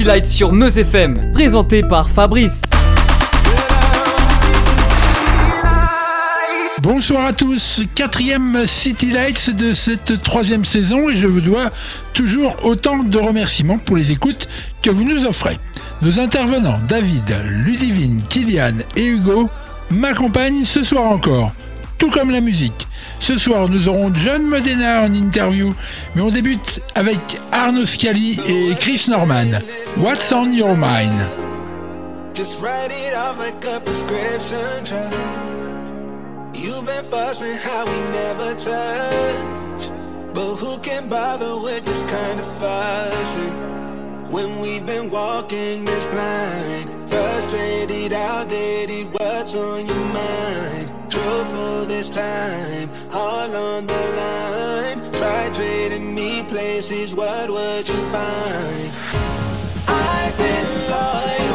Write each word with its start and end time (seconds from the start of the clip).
City 0.00 0.08
Lights 0.08 0.26
sur 0.26 0.52
Meuse 0.54 0.78
FM, 0.78 1.30
présenté 1.34 1.82
par 1.82 2.08
Fabrice. 2.08 2.62
Bonsoir 6.80 7.26
à 7.26 7.34
tous, 7.34 7.82
quatrième 7.94 8.66
City 8.66 9.10
Lights 9.10 9.50
de 9.54 9.74
cette 9.74 10.22
troisième 10.22 10.64
saison 10.64 11.10
et 11.10 11.16
je 11.16 11.26
vous 11.26 11.42
dois 11.42 11.70
toujours 12.14 12.56
autant 12.64 13.02
de 13.02 13.18
remerciements 13.18 13.76
pour 13.76 13.98
les 13.98 14.10
écoutes 14.10 14.48
que 14.80 14.88
vous 14.88 15.04
nous 15.04 15.26
offrez. 15.26 15.58
Nos 16.00 16.18
intervenants 16.18 16.80
David, 16.88 17.36
Ludivine, 17.66 18.22
Kylian 18.30 18.76
et 18.96 19.06
Hugo 19.06 19.50
m'accompagnent 19.90 20.64
ce 20.64 20.82
soir 20.82 21.08
encore, 21.08 21.52
tout 21.98 22.10
comme 22.10 22.30
la 22.30 22.40
musique. 22.40 22.88
Ce 23.20 23.36
soir, 23.38 23.68
nous 23.68 23.86
aurons 23.86 24.12
John 24.14 24.42
Modena 24.42 25.02
en 25.02 25.14
interview, 25.14 25.74
mais 26.14 26.22
on 26.22 26.30
débute 26.30 26.80
avec 26.94 27.18
Arnaud 27.52 27.86
Scali 27.86 28.40
et 28.46 28.74
Chris 28.80 29.04
Norman. 29.08 29.60
What's 29.98 30.32
on 30.32 30.52
your 30.52 30.74
mind? 30.74 31.12
Just 32.34 32.62
write 32.62 32.90
it 32.90 33.14
off 33.14 33.38
like 33.38 33.62
a 33.66 33.78
prescription 33.80 34.56
drug. 34.84 35.12
You've 36.54 36.86
been 36.86 37.04
fussing 37.04 37.56
how 37.62 37.84
we 37.84 38.00
never 38.10 38.54
touch. 38.54 39.90
But 40.32 40.56
who 40.56 40.78
can 40.78 41.08
bother 41.08 41.60
with 41.62 41.84
this 41.84 42.02
kind 42.02 42.40
of 42.40 42.46
fussing? 42.58 43.52
When 44.30 44.60
we've 44.60 44.86
been 44.86 45.10
walking 45.10 45.84
this 45.84 46.06
blind, 46.06 47.10
frustrated, 47.10 48.12
outdated, 48.12 49.08
what's 49.12 49.54
on 49.54 49.86
your 49.86 49.96
mind? 49.96 50.99
Truthful 51.30 51.86
this 51.86 52.10
time, 52.10 52.90
all 53.14 53.54
on 53.54 53.86
the 53.86 54.02
line. 54.18 54.98
Try 55.12 55.48
trading 55.54 56.12
me 56.12 56.42
places, 56.42 57.14
what 57.14 57.48
would 57.48 57.88
you 57.88 58.00
find? 58.14 58.90
I've 59.86 60.36
been 60.36 60.68
loyal, 60.90 61.49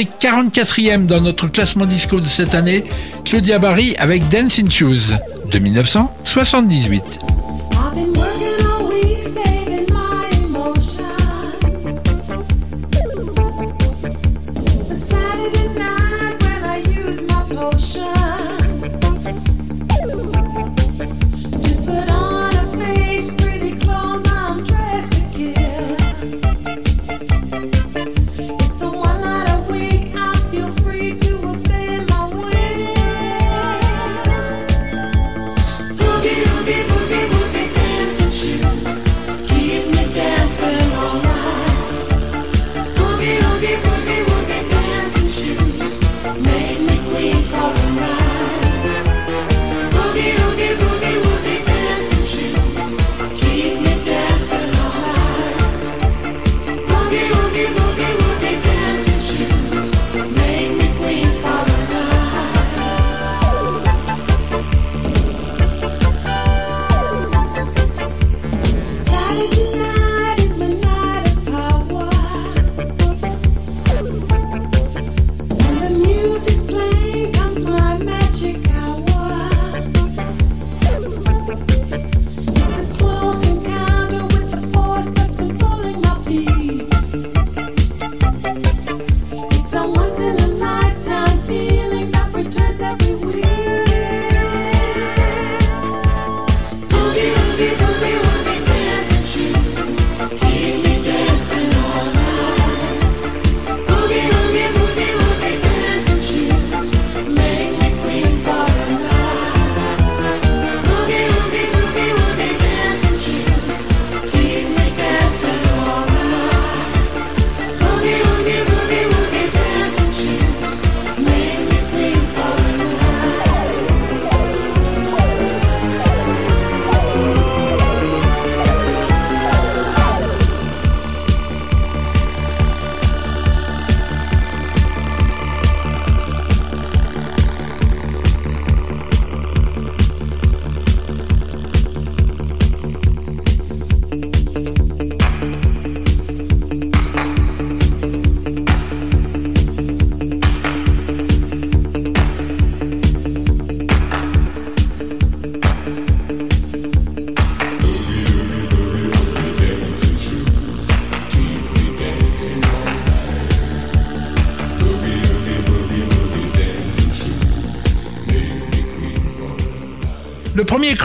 up. 0.00 0.08
Classé 0.08 0.08
44e 0.20 1.06
dans 1.06 1.20
notre 1.20 1.48
classement 1.48 1.86
disco 1.86 2.20
de 2.20 2.26
cette 2.26 2.54
année, 2.54 2.84
Claudia 3.24 3.58
Barry 3.58 3.96
avec 3.96 4.28
Dance 4.28 4.58
in 4.60 4.70
Shoes 4.70 5.16
de 5.50 5.58
1978. 5.58 7.27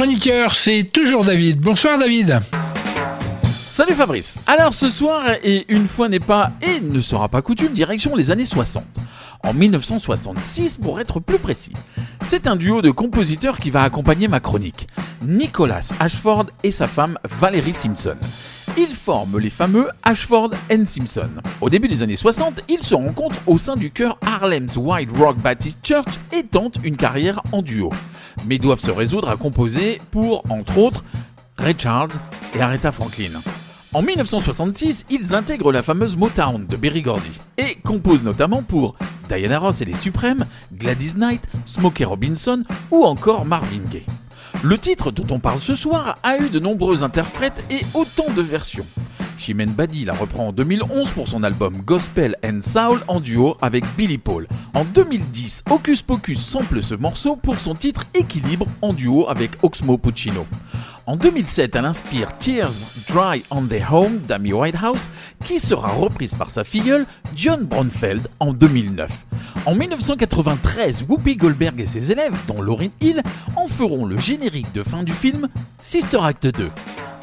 Chroniqueur, 0.04 0.54
c'est 0.54 0.84
toujours 0.84 1.24
David. 1.24 1.62
Bonsoir 1.62 1.98
David. 1.98 2.42
Salut 3.72 3.94
Fabrice. 3.94 4.36
Alors 4.48 4.74
ce 4.74 4.90
soir, 4.90 5.24
et 5.46 5.64
une 5.70 5.88
fois 5.88 6.10
n'est 6.10 6.20
pas 6.20 6.52
et 6.62 6.82
ne 6.82 7.00
sera 7.00 7.30
pas 7.30 7.42
coutume, 7.42 7.72
direction 7.72 8.14
les 8.14 8.30
années 8.30 8.46
60. 8.46 8.84
En 9.46 9.54
1966 9.54 10.80
pour 10.80 11.00
être 11.00 11.22
plus 11.22 11.40
précis. 11.40 11.72
C'est 12.26 12.48
un 12.48 12.58
duo 12.58 12.82
de 12.82 12.92
compositeurs 12.92 13.60
qui 13.60 13.70
va 13.70 13.84
accompagner 13.84 14.28
ma 14.28 14.42
chronique. 14.42 14.90
Nicholas 15.22 15.94
Ashford 16.02 16.48
et 16.64 16.72
sa 16.72 16.88
femme 16.88 17.18
Valérie 17.40 17.74
Simpson. 17.74 18.18
Ils 18.78 18.96
forment 18.96 19.40
les 19.40 19.50
fameux 19.50 19.88
Ashford 20.04 20.50
and 20.70 20.86
Simpson. 20.86 21.30
Au 21.62 21.70
début 21.70 21.88
des 21.88 22.04
années 22.04 22.18
60, 22.18 22.60
ils 22.68 22.84
se 22.84 22.94
rencontrent 22.94 23.42
au 23.48 23.58
sein 23.58 23.76
du 23.76 23.90
chœur 23.90 24.18
Harlem's 24.26 24.76
White 24.76 25.16
Rock 25.16 25.38
Baptist 25.38 25.80
Church 25.82 26.14
et 26.34 26.44
tentent 26.44 26.80
une 26.84 26.98
carrière 26.98 27.42
en 27.54 27.62
duo. 27.62 27.90
Mais 28.46 28.58
doivent 28.58 28.80
se 28.80 28.92
résoudre 28.92 29.30
à 29.30 29.38
composer 29.38 30.02
pour, 30.12 30.44
entre 30.50 30.78
autres, 30.78 31.04
Ray 31.58 31.76
Charles 31.78 32.12
et 32.56 32.62
Aretha 32.62 32.92
Franklin. 32.92 33.42
En 33.94 34.02
1966, 34.02 35.06
ils 35.10 35.36
intègrent 35.36 35.72
la 35.72 35.84
fameuse 35.84 36.16
Motown 36.16 36.66
de 36.66 36.76
Berry 36.76 37.04
Gordy 37.04 37.40
et 37.58 37.76
composent 37.76 38.24
notamment 38.24 38.64
pour 38.64 38.96
Diana 39.30 39.60
Ross 39.60 39.82
et 39.82 39.86
les 39.86 39.96
Suprêmes, 39.96 40.46
Gladys 40.74 41.14
Knight, 41.16 41.44
Smokey 41.66 42.04
Robinson 42.04 42.64
ou 42.90 43.04
encore 43.04 43.46
Marvin 43.46 43.84
Gaye. 43.92 44.06
Le 44.64 44.78
titre 44.78 45.12
dont 45.12 45.28
on 45.30 45.40
parle 45.40 45.60
ce 45.60 45.76
soir 45.76 46.18
a 46.24 46.38
eu 46.38 46.50
de 46.50 46.60
nombreux 46.60 47.04
interprètes 47.04 47.64
et 47.70 47.82
autant 47.94 48.32
de 48.36 48.42
versions. 48.42 48.86
Chimène 49.44 49.72
Badi 49.72 50.06
la 50.06 50.14
reprend 50.14 50.48
en 50.48 50.52
2011 50.54 51.10
pour 51.10 51.28
son 51.28 51.44
album 51.44 51.82
Gospel 51.82 52.38
and 52.46 52.62
Soul 52.62 53.02
en 53.10 53.20
duo 53.20 53.58
avec 53.62 53.84
Billy 53.98 54.18
Paul. 54.18 54.48
En 54.74 54.86
2010, 54.86 55.64
Hocus 55.70 56.02
Pocus 56.02 56.40
sample 56.40 56.82
ce 56.82 56.96
morceau 56.96 57.36
pour 57.36 57.58
son 57.58 57.76
titre 57.76 58.06
Équilibre 58.14 58.68
en 58.82 58.94
duo 58.94 59.28
avec 59.28 59.62
Oxmo 59.62 59.98
Puccino. 59.98 60.46
En 61.06 61.18
2007, 61.18 61.76
elle 61.76 61.84
inspire 61.84 62.38
Tears 62.38 62.72
Dry 63.10 63.44
on 63.52 63.64
the 63.64 63.82
Home 63.92 64.20
d'Amy 64.20 64.54
Whitehouse, 64.54 65.10
qui 65.44 65.60
sera 65.60 65.90
reprise 65.90 66.34
par 66.34 66.50
sa 66.50 66.64
filleule 66.64 67.06
Dionne 67.36 67.66
Bronfeld 67.66 68.30
en 68.40 68.54
2009. 68.54 69.12
En 69.66 69.76
1993, 69.76 71.04
Whoopi 71.10 71.36
Goldberg 71.36 71.78
et 71.82 71.88
ses 71.88 72.14
élèves, 72.14 72.38
dont 72.48 72.62
Lauryn 72.62 72.88
Hill, 73.02 73.22
en 73.58 73.68
feront 73.68 74.06
le 74.06 74.18
générique 74.18 74.72
de 74.74 74.82
fin 74.82 75.04
du 75.04 75.12
film 75.12 75.50
Sister 75.78 76.20
Act 76.22 76.48
2. 76.48 76.70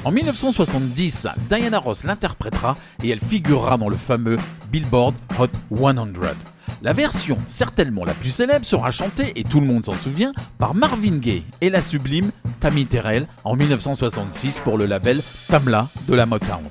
En 0.04 0.10
1970, 0.10 1.26
Diana 1.48 1.78
Ross 1.78 2.04
l'interprétera 2.04 2.76
et 3.02 3.08
elle 3.08 3.20
figurera 3.20 3.78
dans 3.78 3.88
le 3.88 3.96
fameux 3.96 4.36
Billboard 4.70 5.14
Hot 5.38 5.48
100. 5.74 6.12
La 6.82 6.92
version, 6.92 7.38
certainement 7.48 8.04
la 8.04 8.14
plus 8.14 8.30
célèbre, 8.30 8.64
sera 8.64 8.90
chantée, 8.90 9.32
et 9.36 9.44
tout 9.44 9.60
le 9.60 9.66
monde 9.66 9.84
s'en 9.84 9.94
souvient, 9.94 10.32
par 10.58 10.74
Marvin 10.74 11.18
Gaye 11.18 11.44
et 11.60 11.70
la 11.70 11.82
sublime 11.82 12.30
Tammy 12.60 12.86
Terrell 12.86 13.26
en 13.44 13.56
1966 13.56 14.60
pour 14.60 14.78
le 14.78 14.86
label 14.86 15.22
Tamla 15.48 15.88
de 16.08 16.14
la 16.14 16.26
Motown. 16.26 16.62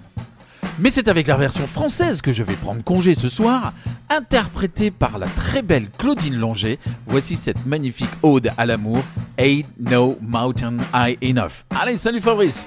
Mais 0.79 0.91
c'est 0.91 1.09
avec 1.09 1.27
la 1.27 1.35
version 1.35 1.67
française 1.67 2.21
que 2.21 2.31
je 2.31 2.41
vais 2.41 2.53
prendre 2.53 2.83
congé 2.83 3.13
ce 3.13 3.27
soir, 3.27 3.73
interprétée 4.09 4.91
par 4.91 5.17
la 5.17 5.27
très 5.27 5.61
belle 5.61 5.89
Claudine 5.97 6.37
Longer. 6.37 6.79
Voici 7.05 7.35
cette 7.35 7.65
magnifique 7.65 8.09
ode 8.23 8.49
à 8.57 8.65
l'amour, 8.65 9.03
Ain't 9.37 9.65
No 9.77 10.17
Mountain 10.21 10.77
High 10.93 11.17
Enough. 11.21 11.65
Allez, 11.77 11.97
salut 11.97 12.21
Fabrice 12.21 12.63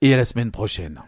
et 0.00 0.14
à 0.14 0.16
la 0.16 0.24
semaine 0.24 0.52
prochaine. 0.52 1.00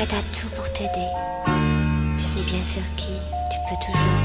Prête 0.00 0.14
à 0.14 0.22
tout 0.32 0.48
pour 0.56 0.64
t'aider. 0.72 1.10
Tu 2.16 2.24
sais 2.24 2.42
bien 2.50 2.64
sur 2.64 2.82
qui 2.96 3.12
tu 3.50 3.58
peux 3.68 3.76
toujours 3.84 4.19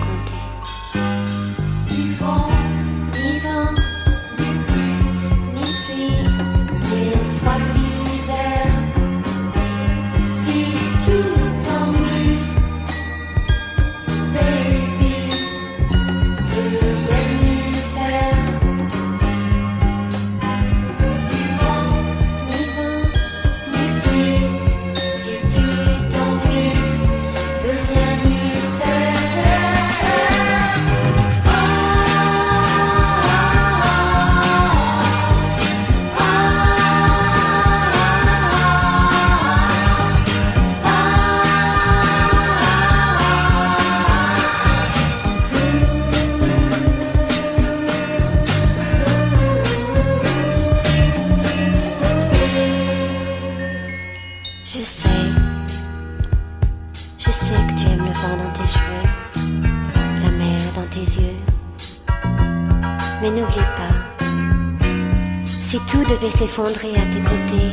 s'effondrer 66.32 66.94
à 66.96 67.06
tes 67.14 67.22
côtés, 67.22 67.72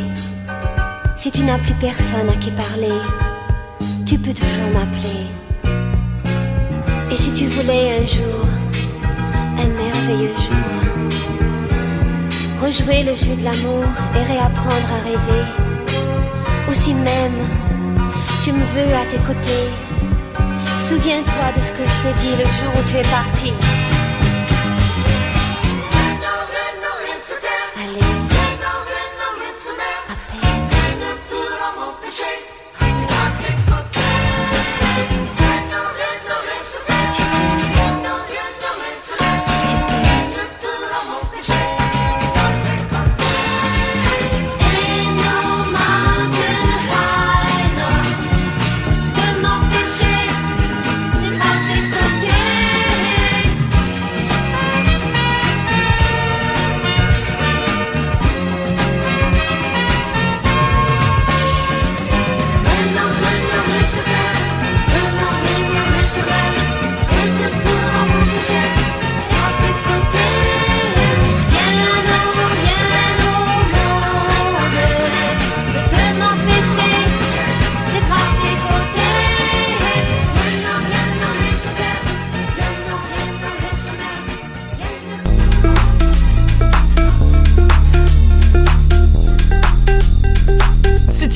si 1.16 1.30
tu 1.30 1.42
n'as 1.42 1.58
plus 1.58 1.74
personne 1.74 2.28
à 2.28 2.36
qui 2.36 2.50
parler, 2.50 2.98
tu 4.06 4.18
peux 4.18 4.32
toujours 4.32 4.70
m'appeler. 4.74 5.26
Et 7.10 7.14
si 7.14 7.32
tu 7.32 7.46
voulais 7.46 7.98
un 8.00 8.06
jour, 8.06 8.46
un 9.58 9.66
merveilleux 9.66 10.34
jour, 10.46 10.72
rejouer 12.62 13.02
le 13.04 13.14
jeu 13.14 13.34
de 13.36 13.44
l'amour 13.44 13.84
et 14.14 14.24
réapprendre 14.32 14.88
à 14.96 15.04
rêver, 15.04 15.44
ou 16.68 16.74
si 16.74 16.94
même 16.94 17.40
tu 18.42 18.52
me 18.52 18.64
veux 18.74 18.94
à 18.94 19.06
tes 19.06 19.18
côtés, 19.18 19.68
souviens-toi 20.80 21.52
de 21.56 21.60
ce 21.64 21.72
que 21.72 21.84
je 21.84 22.02
t'ai 22.02 22.14
dit 22.20 22.36
le 22.36 22.44
jour 22.44 22.72
où 22.76 22.88
tu 22.88 22.96
es 22.96 23.02
parti. 23.02 23.71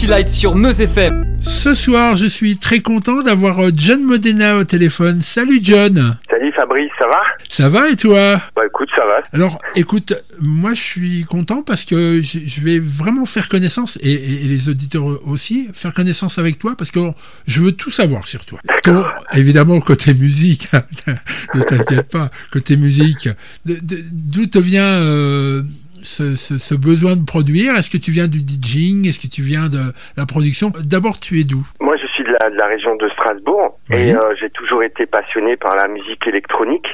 City 0.07 0.19
Lights 0.19 0.29
sur 0.29 0.55
Meuse 0.55 0.81
FM. 0.81 1.37
Ce 1.41 1.75
soir, 1.75 2.17
je 2.17 2.27
suis 2.27 2.59
très 2.59 2.79
content 2.79 3.23
d'avoir 3.23 3.59
euh, 3.59 3.71
John 3.75 4.05
Modena 4.05 4.57
au 4.57 4.63
téléphone. 4.63 5.21
Salut 5.21 5.59
John. 5.61 6.17
Salut 6.31 6.53
Fabrice, 6.55 6.91
ça 6.97 7.09
va? 7.09 7.21
Ça 7.49 7.69
va 7.69 7.89
et 7.89 7.97
toi? 7.97 8.41
Bah 8.55 8.63
écoute, 8.67 8.89
ça 8.97 9.05
va. 9.05 9.21
Alors, 9.33 9.59
écoute, 9.75 10.15
moi 10.41 10.75
je 10.75 10.81
suis 10.81 11.25
content 11.25 11.63
parce 11.63 11.85
que 11.85 12.21
je 12.23 12.61
vais 12.61 12.79
vraiment 12.79 13.27
faire 13.27 13.49
connaissance, 13.49 13.99
et, 14.01 14.13
et- 14.13 14.45
et 14.45 14.49
les 14.49 14.69
auditeurs 14.69 15.05
aussi, 15.27 15.69
faire 15.73 15.93
connaissance 15.93 16.39
avec 16.39 16.61
toi 16.61 16.75
parce 16.79 16.93
que 16.93 17.01
je 17.49 17.61
veux 17.63 17.73
tout 17.73 17.91
savoir 17.91 18.29
sur 18.29 18.45
toi. 18.47 18.61
Ton- 18.85 19.05
évidemment, 19.35 19.81
côté 19.81 20.15
musique, 20.15 20.69
ne 21.55 21.63
t'inquiète 21.63 22.09
pas, 22.11 22.31
côté 22.53 22.77
musique, 22.77 23.29
d'où 23.65 24.47
te 24.47 24.59
vient 24.59 24.85
euh, 24.85 25.63
ce, 26.07 26.75
besoin 26.75 27.17
de 27.17 27.25
produire? 27.25 27.75
Est-ce 27.77 27.91
que 27.91 27.99
tu 27.99 28.11
viens 28.13 28.29
du 28.29 28.41
DJing 28.41 29.07
Est-ce 29.09 29.21
que 29.21 29.27
tu 29.27 29.43
viens 29.43 29.69
de 29.69 29.93
la 30.17 30.27
production? 30.27 30.73
D'abord, 30.85 31.21
tu 31.21 31.41
es 31.41 31.45
d'où? 31.45 31.67
Suis 32.17 32.25
de 32.25 32.37
la, 32.41 32.51
de 32.51 32.57
la 32.57 32.67
région 32.67 32.97
de 32.97 33.09
Strasbourg. 33.11 33.79
Oui. 33.91 34.11
et 34.11 34.17
euh, 34.17 34.35
j'ai 34.41 34.51
toujours 34.51 34.83
été 34.83 35.07
passionné 35.07 35.57
par 35.57 35.77
la 35.77 35.87
musique 35.89 36.27
électronique. 36.27 36.89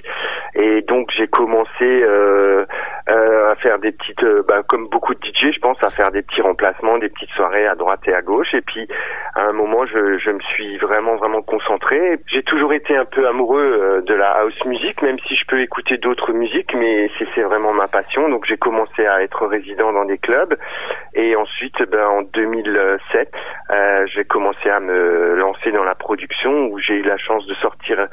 Et 0.55 0.83
donc 0.83 1.11
j'ai 1.17 1.29
commencé 1.29 1.71
euh, 1.83 2.67
euh, 3.09 3.53
à 3.53 3.55
faire 3.57 3.79
des 3.79 3.93
petites, 3.93 4.25
bah, 4.47 4.63
comme 4.69 4.89
beaucoup 4.89 5.15
de 5.15 5.21
DJ 5.21 5.55
je 5.55 5.61
pense, 5.61 5.79
à 5.83 5.89
faire 5.89 6.11
des 6.11 6.23
petits 6.23 6.43
remplacements, 6.43 6.99
des 6.99 7.09
petites 7.09 7.31
soirées 7.31 7.67
à 7.67 7.75
droite 7.75 8.01
et 8.07 8.15
à 8.15 8.21
gauche. 8.21 8.53
Et 8.55 8.61
puis 8.61 8.87
à 9.35 9.47
un 9.47 9.53
moment 9.53 9.87
je, 9.87 10.19
je 10.19 10.31
me 10.31 10.41
suis 10.41 10.77
vraiment 10.79 11.17
vraiment 11.17 11.43
concentré. 11.43 12.19
J'ai 12.27 12.43
toujours 12.43 12.73
été 12.73 12.97
un 12.97 13.05
peu 13.05 13.27
amoureux 13.27 14.03
de 14.07 14.15
la 14.15 14.31
house 14.33 14.65
music 14.67 15.01
même 15.03 15.19
si 15.27 15.37
je 15.37 15.47
peux 15.47 15.61
écouter 15.61 15.97
d'autres 15.97 16.33
musiques 16.33 16.75
mais 16.75 17.11
c'est 17.35 17.43
vraiment 17.43 17.73
ma 17.73 17.89
passion. 17.89 18.29
Donc 18.29 18.45
j'ai 18.47 18.57
commencé 18.57 19.07
à 19.07 19.23
être 19.23 19.47
résident 19.47 19.93
dans 19.93 20.05
des 20.05 20.19
clubs. 20.19 20.57
Et 21.15 21.37
ensuite 21.37 21.83
ben, 21.91 22.07
en 22.07 22.23
2007 22.23 23.33
euh, 23.71 24.07
j'ai 24.07 24.25
commencé 24.25 24.69
à 24.69 24.81
me 24.81 25.12
lancer 25.37 25.73
dans 25.73 25.85
la 25.85 25.95
production 25.95 26.67
où 26.67 26.79
j'ai 26.79 26.95
eu 26.95 27.03
la 27.03 27.17
chance 27.19 27.47
de 27.47 27.55
sortir 27.55 28.07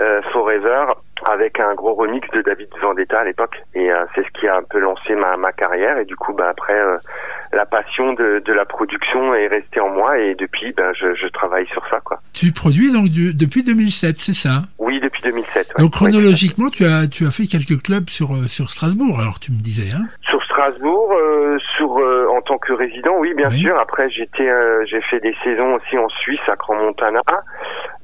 euh, 0.00 0.22
Forever 0.32 0.86
avec 1.30 1.60
un 1.60 1.74
gros 1.74 1.94
remix 1.94 2.28
de 2.30 2.42
David 2.42 2.68
Vendetta 2.80 3.20
à 3.20 3.24
l'époque. 3.24 3.62
Et 3.74 3.92
euh, 3.92 4.04
c'est 4.14 4.22
ce 4.24 4.30
qui 4.40 4.48
a 4.48 4.56
un 4.56 4.62
peu 4.62 4.78
lancé 4.80 5.14
ma, 5.14 5.36
ma 5.36 5.52
carrière. 5.52 5.98
Et 5.98 6.04
du 6.04 6.16
coup 6.16 6.32
ben, 6.32 6.46
après 6.48 6.78
euh, 6.78 6.96
la 7.52 7.66
passion 7.66 8.12
de, 8.14 8.42
de 8.44 8.52
la 8.52 8.64
production 8.64 9.34
est 9.34 9.46
restée 9.46 9.80
en 9.80 9.90
moi. 9.90 10.18
Et 10.18 10.34
depuis 10.34 10.72
ben, 10.72 10.92
je, 10.98 11.14
je 11.14 11.26
travaille 11.28 11.66
sur 11.68 11.86
ça 11.90 12.00
quoi. 12.00 12.18
Tu 12.32 12.50
produis 12.52 12.92
donc 12.92 13.08
du- 13.08 13.34
depuis 13.34 13.62
2007, 13.62 14.16
c'est 14.18 14.34
ça? 14.34 14.62
Oui 14.78 14.98
depuis 15.00 15.11
2007. 15.22 15.68
ouais. 15.76 15.82
Donc 15.84 15.92
chronologiquement, 15.92 16.68
tu 16.68 16.84
as, 16.84 17.06
tu 17.08 17.26
as 17.26 17.30
fait 17.30 17.46
quelques 17.46 17.82
clubs 17.82 18.08
sur, 18.10 18.34
euh, 18.34 18.46
sur 18.48 18.68
Strasbourg, 18.70 19.18
alors 19.20 19.38
tu 19.40 19.52
me 19.52 19.58
disais. 19.58 19.94
Hein 19.96 20.04
Sur 20.28 20.42
Strasbourg, 20.44 21.12
euh, 21.12 21.58
sur 21.76 21.98
euh, 21.98 22.26
en 22.36 22.40
tant 22.42 22.58
que 22.58 22.72
résident, 22.72 23.16
oui, 23.18 23.34
bien 23.34 23.48
Oui. 23.50 23.58
sûr. 23.60 23.78
Après, 23.78 24.10
j'étais, 24.10 24.48
euh, 24.48 24.84
j'ai 24.86 25.00
fait 25.02 25.20
des 25.20 25.34
saisons 25.44 25.74
aussi 25.74 25.96
en 25.98 26.08
Suisse, 26.08 26.40
à 26.48 26.56
Grand 26.56 26.74
Montana, 26.76 27.22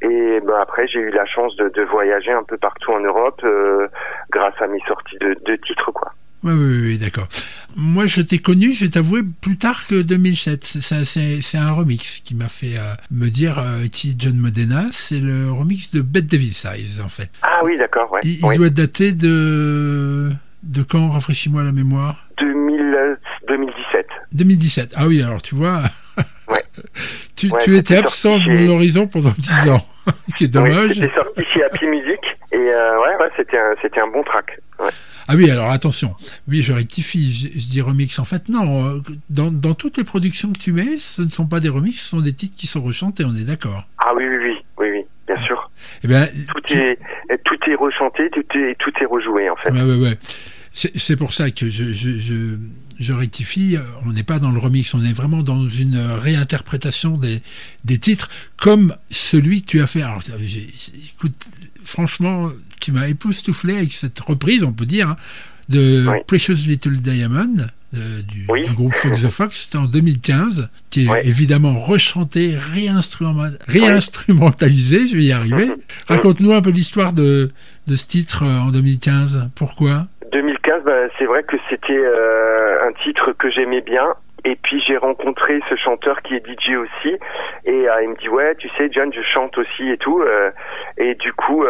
et 0.03 0.41
ben, 0.47 0.55
après, 0.61 0.87
j'ai 0.87 1.01
eu 1.01 1.11
la 1.11 1.27
chance 1.27 1.57
de, 1.57 1.69
de 1.69 1.83
voyager 1.83 2.33
un 2.33 2.45
peu 2.45 2.57
partout 2.57 2.93
en 2.93 3.01
Europe 3.01 3.41
euh, 3.45 3.89
grâce 4.31 4.55
à 4.61 4.67
mes 4.67 4.81
sorties 4.87 5.19
de, 5.21 5.37
de 5.45 5.57
titres, 5.57 5.91
quoi. 5.93 6.13
Oui, 6.45 6.53
oui, 6.53 6.79
oui, 6.83 6.99
d'accord. 6.99 7.27
Moi, 7.77 8.07
je 8.07 8.21
t'ai 8.21 8.39
connu, 8.39 8.73
je 8.73 8.85
vais 8.85 8.91
t'avouer, 8.91 9.23
plus 9.41 9.57
tard 9.57 9.87
que 9.87 10.01
2007. 10.03 10.65
C'est 10.65 11.59
un 11.59 11.73
remix 11.73 12.21
qui 12.25 12.35
m'a 12.35 12.49
fait 12.49 12.79
euh, 12.79 12.95
me 13.11 13.29
dire 13.29 13.59
euh, 13.59 13.87
qui 13.91 14.15
John 14.19 14.37
Modena. 14.37 14.87
C'est 14.93 15.19
le 15.21 15.51
remix 15.51 15.91
de 15.91 16.01
Bette 16.01 16.27
Davis 16.27 16.67
Size, 16.67 17.01
en 17.05 17.09
fait. 17.09 17.31
Ah 17.43 17.61
oui, 17.65 17.77
d'accord, 17.77 18.11
ouais. 18.13 18.21
Il, 18.25 18.37
il 18.39 18.45
Oui. 18.45 18.57
doit 18.57 18.71
dater 18.71 19.13
de... 19.13 20.31
De 20.65 20.83
quand? 20.83 21.09
Rafraîchis-moi 21.11 21.63
la 21.65 21.73
mémoire 21.73 22.27
2000, 22.39 22.81
euh, 22.81 23.15
2017. 23.49 24.07
2017. 24.33 24.93
Ah 24.97 25.07
oui, 25.07 25.23
alors 25.23 25.43
tu 25.43 25.55
vois... 25.55 25.83
Ouais. 26.49 26.63
tu 27.37 27.51
Ouais, 27.51 27.61
tu 27.63 27.77
étais 27.77 27.97
absent 27.97 28.39
de 28.39 28.51
mon 28.51 28.75
horizon 28.75 29.07
pendant 29.07 29.33
10 29.37 29.69
ans. 29.71 29.87
C'est 30.35 30.45
Oui, 30.47 30.49
dommage. 30.49 30.95
c'était 30.95 31.15
sorti 31.15 31.43
chez 31.53 31.63
Happy 31.63 31.85
Music, 31.87 32.19
et 32.53 32.57
euh, 32.57 32.99
ouais, 33.01 33.17
ouais, 33.21 33.31
c'était 33.37 33.59
un, 33.59 33.75
un 34.03 34.11
bon 34.11 34.23
track. 34.23 34.59
Ouais. 34.81 34.89
Ah 35.29 35.37
oui, 35.37 35.51
alors 35.51 35.71
attention. 35.71 36.15
Oui, 36.49 36.63
je 36.63 36.73
rectifie, 36.73 37.33
je, 37.33 37.49
je 37.61 37.67
dis 37.67 37.81
remix. 37.83 38.19
En 38.19 38.25
fait, 38.25 38.49
non. 38.49 38.89
euh, 38.97 39.01
Dans, 39.29 39.51
dans 39.51 39.75
toutes 39.75 39.99
les 39.99 40.05
productions 40.05 40.51
que 40.53 40.59
tu 40.59 40.73
mets, 40.73 40.97
ce 40.99 41.21
ne 41.23 41.31
sont 41.31 41.47
pas 41.47 41.61
des 41.61 41.69
remixes, 41.69 42.01
ce 42.01 42.09
sont 42.09 42.21
des 42.21 42.33
titres 42.33 42.57
qui 42.57 42.67
sont 42.67 42.83
rechantés, 42.83 43.25
on 43.27 43.37
est 43.37 43.45
d'accord. 43.45 43.87
Ah 43.99 44.13
oui, 44.17 44.25
oui, 44.27 44.37
oui, 44.43 44.55
oui, 44.79 44.87
oui, 44.91 45.03
bien 45.35 45.43
sûr. 45.45 45.71
Eh 46.03 46.09
bien, 46.09 46.27
Tout 46.27 46.61
tu- 46.65 46.79
est, 46.79 46.99
tout 47.45 47.59
est 47.71 47.75
rechanté, 47.75 48.31
tout 48.33 48.59
est, 48.59 48.75
tout 48.79 48.93
est 49.01 49.05
rejoué, 49.07 49.51
en 49.51 49.57
fait. 49.57 49.71
Ouais, 49.71 49.83
ouais, 49.83 49.97
ouais. 49.97 50.19
C'est 50.73 51.17
pour 51.17 51.33
ça 51.35 51.51
que 51.51 51.69
je, 51.69 51.93
je, 51.93 52.19
je, 52.19 52.57
je 53.01 53.13
rectifie. 53.13 53.77
euh, 53.77 53.81
On 54.07 54.13
n'est 54.13 54.23
pas 54.23 54.39
dans 54.39 54.53
le 54.53 54.59
remix, 54.59 54.95
on 54.95 55.05
est 55.05 55.13
vraiment 55.13 55.43
dans 55.43 55.69
une 55.69 55.97
réinterprétation 55.99 57.17
des, 57.19 57.43
des 57.85 57.99
titres 57.99 58.31
comme 58.57 58.95
celui 59.11 59.63
que 59.63 59.67
tu 59.67 59.81
as 59.83 59.87
fait. 59.89 60.03
Alors, 60.03 60.21
écoute, 60.31 61.35
franchement, 61.85 62.51
tu 62.89 62.95
m'as 62.95 63.07
époustouflé 63.07 63.77
avec 63.77 63.93
cette 63.93 64.19
reprise, 64.21 64.65
on 64.65 64.73
peut 64.73 64.87
dire, 64.87 65.11
hein, 65.11 65.17
de 65.69 66.07
Oui. 66.09 66.19
Precious 66.27 66.55
Little 66.67 66.97
Diamond. 66.97 67.67
de- 67.93 68.21
du, 68.23 68.45
Oui. 68.51 68.63
du 68.69 68.73
groupe 68.75 68.95
Fox 68.95 69.23
the 69.23 69.31
Fox, 69.31 69.65
c'était 69.65 69.79
en 69.79 69.87
2015, 69.87 70.69
qui 70.91 71.07
est 71.07 71.09
Ouais. 71.09 71.27
évidemment 71.27 71.73
rechanté, 71.75 72.55
réinstrument- 72.55 73.51
réinstrumentalisé, 73.67 75.07
je 75.07 75.17
vais 75.17 75.23
y 75.25 75.33
arriver. 75.33 75.69
Raconte-nous 76.07 76.53
un 76.53 76.61
peu 76.61 76.69
l'histoire 76.71 77.13
de, 77.15 77.51
de 77.87 77.97
ce 77.97 78.07
titre 78.07 78.43
euh, 78.45 78.59
en 78.61 78.71
2015. 78.71 79.49
Pourquoi? 79.55 80.07
2015, 80.33 80.83
bah, 80.85 80.93
c'est 81.19 81.25
vrai 81.25 81.43
que 81.45 81.57
c'était 81.71 81.97
euh, 81.97 82.87
un 82.89 82.93
titre 83.05 83.33
que 83.39 83.51
j'aimais 83.51 83.81
bien. 83.81 84.05
Et 84.45 84.55
puis 84.63 84.81
j'ai 84.87 84.97
rencontré 84.97 85.59
ce 85.69 85.75
chanteur 85.77 86.23
qui 86.23 86.35
est 86.35 86.45
DJ 86.47 86.77
aussi, 86.77 87.15
et 87.65 87.89
euh, 87.89 88.03
il 88.03 88.11
me 88.11 88.17
dit 88.21 88.29
ouais, 88.29 88.55
tu 88.57 88.69
sais, 88.79 88.89
John, 88.95 89.11
je 89.13 89.21
chante 89.35 89.59
aussi 89.59 89.89
et 89.91 89.97
tout. 89.99 90.21
euh, 90.21 90.51
et 90.97 91.15
du 91.17 91.33
coup, 91.33 91.65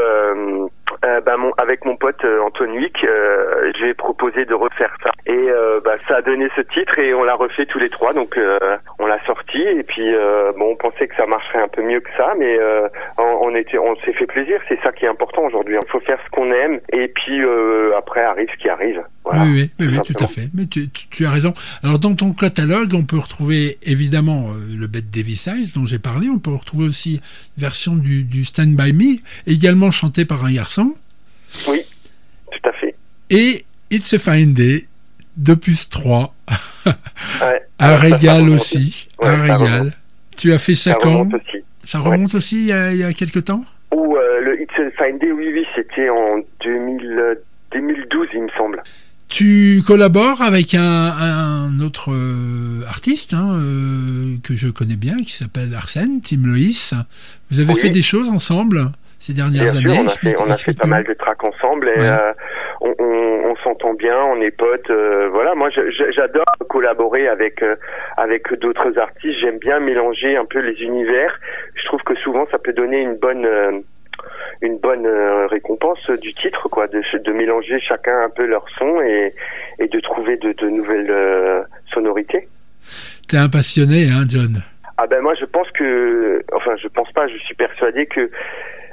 euh, 1.04 1.21
bah, 1.21 1.37
mon, 1.37 1.52
avec 1.59 1.85
mon 1.85 1.97
pote 1.97 2.25
euh, 2.25 2.40
Antoine 2.42 2.73
Wick, 2.73 2.97
euh, 3.04 3.73
j'ai 3.78 3.95
proposé 3.95 4.45
de 4.45 4.54
refaire 4.54 4.95
ça. 5.02 5.11
Et 5.26 5.33
euh, 5.33 5.80
bah, 5.85 5.97
ça 6.09 6.16
a 6.16 6.23
donné 6.23 6.49
ce 6.57 6.62
titre 6.62 6.99
et 6.99 7.14
on 7.14 7.23
l'a 7.25 7.35
refait 7.35 7.66
tous 7.66 7.78
les 7.78 7.90
trois. 7.90 8.12
Donc 8.12 8.37
euh, 8.37 8.59
on 8.99 9.07
l'a 9.07 9.25
sorti. 9.26 9.59
Et 9.61 9.83
puis 9.83 10.14
euh, 10.14 10.52
bon, 10.59 10.73
on 10.73 10.76
pensait 10.76 11.09
que 11.09 11.16
ça 11.16 11.26
marcherait 11.26 11.62
un 11.62 11.68
peu 11.68 11.83
mieux 11.83 12.00
que 12.00 12.11
ça, 12.16 12.33
mais 12.38 12.59
euh, 12.59 12.88
on, 13.18 13.38
on 13.49 13.54
était, 13.54 13.78
on 13.78 13.95
s'est 14.04 14.12
fait 14.12 14.26
plaisir. 14.26 14.61
C'est 14.68 14.80
ça 14.83 14.92
qui 14.92 15.04
est 15.04 15.09
important 15.09 15.42
aujourd'hui. 15.45 15.76
Il 15.80 15.88
faut 15.90 16.00
faire 16.00 16.18
ce 16.25 16.30
qu'on 16.30 16.50
aime. 16.52 16.80
Et 16.92 17.09
puis 17.09 17.42
euh, 17.42 17.97
après 17.97 18.23
arrive 18.23 18.49
ce 18.52 18.62
qui 18.62 18.68
arrive. 18.68 19.02
Voilà. 19.25 19.42
Oui, 19.42 19.50
oui, 19.52 19.71
oui, 19.80 19.87
oui, 19.92 19.99
tout 20.07 20.25
à 20.25 20.26
fait. 20.26 20.49
Mais 20.54 20.64
tu, 20.66 20.88
tu- 20.88 21.07
tu 21.09 21.26
as 21.26 21.30
raison. 21.30 21.52
Alors, 21.85 21.99
dans 21.99 22.14
ton 22.14 22.33
catalogue, 22.33 22.95
on 22.95 23.04
peut 23.04 23.18
retrouver 23.18 23.76
évidemment 23.83 24.47
le 24.78 24.87
Bette 24.87 25.11
Davis 25.11 25.42
Size 25.42 25.75
dont 25.75 25.85
j'ai 25.85 25.99
parlé. 25.99 26.28
On 26.30 26.38
peut 26.38 26.50
retrouver 26.54 26.87
aussi 26.87 27.21
une 27.57 27.62
version 27.62 27.95
du, 27.97 28.23
du 28.23 28.45
Stand 28.47 28.75
By 28.75 28.95
Me, 28.95 29.18
également 29.47 29.90
chantée 29.90 30.25
par 30.25 30.47
un 30.47 30.52
garçon. 30.54 30.78
Oui, 31.69 31.83
tout 32.52 32.69
à 32.69 32.73
fait. 32.73 32.95
Et 33.31 33.64
It's 33.90 34.12
a 34.14 34.19
Fine 34.19 34.52
Day, 34.55 34.87
2 35.37 35.57
plus 35.57 35.88
3. 35.88 36.35
Ouais. 36.87 37.62
Un 37.81 37.97
régal 37.97 38.49
aussi. 38.49 39.09
Ouais, 39.21 39.28
un 39.28 39.43
régal. 39.43 39.93
Tu 40.37 40.52
as 40.52 40.59
fait 40.59 40.75
ça, 40.75 40.93
Ça 40.93 40.99
quand 41.02 41.19
remonte 41.19 41.35
aussi. 41.35 41.59
Ça 41.85 41.99
remonte 41.99 42.35
aussi 42.35 42.57
il 42.61 42.64
y, 42.67 42.73
a, 42.73 42.93
il 42.93 42.99
y 42.99 43.02
a 43.05 43.12
quelques 43.12 43.45
temps? 43.45 43.62
Ou 43.93 44.17
euh, 44.17 44.40
le 44.40 44.62
It's 44.62 44.73
a 44.78 45.05
Fine 45.05 45.19
Day, 45.19 45.31
oui, 45.33 45.49
oui, 45.52 45.64
c'était 45.76 46.09
en 46.09 46.38
2000, 46.64 47.07
euh, 47.07 47.35
2012, 47.73 48.28
il 48.35 48.43
me 48.45 48.49
semble. 48.57 48.83
Tu 49.28 49.83
collabores 49.87 50.40
avec 50.40 50.75
un, 50.75 50.81
un 50.83 51.81
autre 51.81 52.11
euh, 52.12 52.83
artiste 52.88 53.35
hein, 53.35 53.59
euh, 53.59 54.37
que 54.43 54.57
je 54.57 54.69
connais 54.69 54.97
bien, 54.97 55.23
qui 55.23 55.33
s'appelle 55.35 55.75
Arsène, 55.75 56.21
Tim 56.23 56.40
Loïs. 56.47 56.95
Vous 57.50 57.61
avez 57.61 57.75
Oui. 57.75 57.78
fait 57.81 57.90
des 57.90 58.02
choses 58.02 58.31
ensemble? 58.31 58.90
Ces 59.19 59.33
dernières 59.35 59.73
Bien 59.73 59.75
sûr, 59.75 59.91
années 59.91 60.01
on 60.03 60.07
a 60.07 60.11
fait, 60.11 60.37
on 60.41 60.51
a 60.51 60.57
fait 60.57 60.79
pas 60.79 60.87
mal 60.87 61.05
de 61.05 61.13
tracks 61.15 61.43
ensemble 61.45 61.89
et 61.89 61.99
Ouais. 62.01 62.07
euh, 62.09 62.33
on, 62.81 62.95
on, 62.99 63.51
on 63.51 63.57
s'entend 63.57 63.95
bien, 63.95 64.17
on 64.17 64.41
est 64.41 64.51
potes. 64.51 64.91
euh, 64.91 65.29
voilà, 65.33 65.55
moi 65.55 65.69
j'adore 66.15 66.45
collaborer 66.69 67.27
avec 67.29 67.63
euh, 67.63 67.75
avec 68.17 68.53
d'autres 68.61 68.97
artistes. 68.99 69.39
J'aime 69.41 69.59
bien 69.59 69.81
mélanger 69.81 70.37
un 70.37 70.45
peu 70.45 70.61
les 70.61 70.81
univers. 70.83 71.39
Je 71.75 71.85
trouve 71.87 72.03
que 72.03 72.15
souvent 72.17 72.47
ça 72.51 72.59
peut 72.59 72.73
donner 72.73 73.01
une 73.01 73.17
bonne 73.17 73.47
une 74.63 74.79
bonne 74.79 75.07
récompense 75.49 76.11
du 76.11 76.35
titre, 76.35 76.69
quoi, 76.69 76.89
de, 76.89 77.01
de 77.19 77.33
mélanger 77.33 77.79
chacun 77.81 78.23
un 78.23 78.31
peu 78.31 78.45
leur 78.47 78.65
son 78.79 79.01
et, 79.01 79.33
et 79.79 79.87
de 79.87 80.01
trouver 80.01 80.37
de, 80.37 80.53
de 80.53 80.69
nouvelles 80.69 81.65
sonorités. 81.93 82.49
T'es 83.29 83.37
un 83.37 83.49
passionné, 83.49 84.09
hein, 84.11 84.25
John? 84.29 84.63
Ah 84.97 85.07
ben 85.07 85.21
moi 85.23 85.35
je 85.39 85.45
pense 85.45 85.71
que, 85.71 86.43
enfin 86.53 86.75
je 86.83 86.89
pense 86.89 87.11
pas, 87.13 87.29
je 87.29 87.37
suis 87.37 87.55
persuadé 87.55 88.07
que 88.07 88.29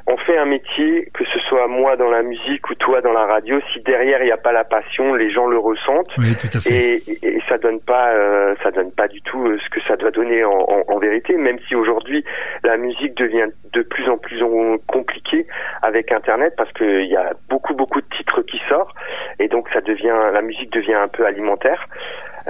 on 0.08 0.18
fait 0.18 0.38
un 0.38 0.46
métier, 0.46 1.10
que 1.14 1.26
ce 1.26 1.40
soit 1.40 1.68
moi 1.68 1.96
dans 1.96 2.10
la 2.10 2.22
musique 2.22 2.70
ou 2.70 2.76
toi 2.76 3.02
dans 3.02 3.12
la 3.14 3.26
radio, 3.26 3.60
si 3.74 3.82
derrière 3.82 4.22
il 4.22 4.26
n'y 4.26 4.32
a 4.32 4.38
pas 4.38 4.52
la 4.52 4.64
passion, 4.64 5.16
les 5.16 5.32
gens 5.32 5.48
le 5.48 5.58
ressentent 5.58 6.12
Oui, 6.18 6.36
tout 6.36 6.56
à 6.56 6.60
fait. 6.62 6.98
et, 6.98 7.28
et 7.28 7.42
ça 7.50 7.58
donne 7.58 7.80
pas, 7.80 8.12
euh, 8.14 8.56
ça 8.64 8.72
donne 8.72 8.92
pas 8.92 9.08
du 9.08 9.22
tout 9.22 9.48
euh, 9.48 9.58
ce 9.64 9.70
que 9.70 9.82
ça 9.88 9.96
doit 9.96 10.12
donner 10.12 10.44
en, 10.44 10.52
en, 10.52 10.84
en 10.88 11.00
vérité. 11.00 11.36
Même 11.38 11.58
si 11.68 11.76
aujourd'hui 11.76 12.24
la 12.64 12.78
musique 12.78 13.16
devient 13.18 13.48
de 13.74 13.82
plus 13.82 14.08
en 14.10 14.18
plus 14.18 14.42
compliquée 14.88 15.48
avec 15.82 16.12
Internet 16.12 16.54
parce 16.58 16.72
qu'il 16.74 17.06
y 17.06 17.16
a 17.16 17.32
beaucoup 17.50 17.74
beaucoup 17.74 18.02
de 18.02 18.08
titres 18.18 18.42
qui 18.44 18.62
sortent 18.70 18.96
et 19.40 19.48
donc 19.48 19.68
ça 19.74 19.82
devient, 19.82 20.16
la 20.32 20.42
musique 20.42 20.72
devient 20.72 20.94
un 20.94 21.08
peu 21.08 21.26
alimentaire. 21.26 21.88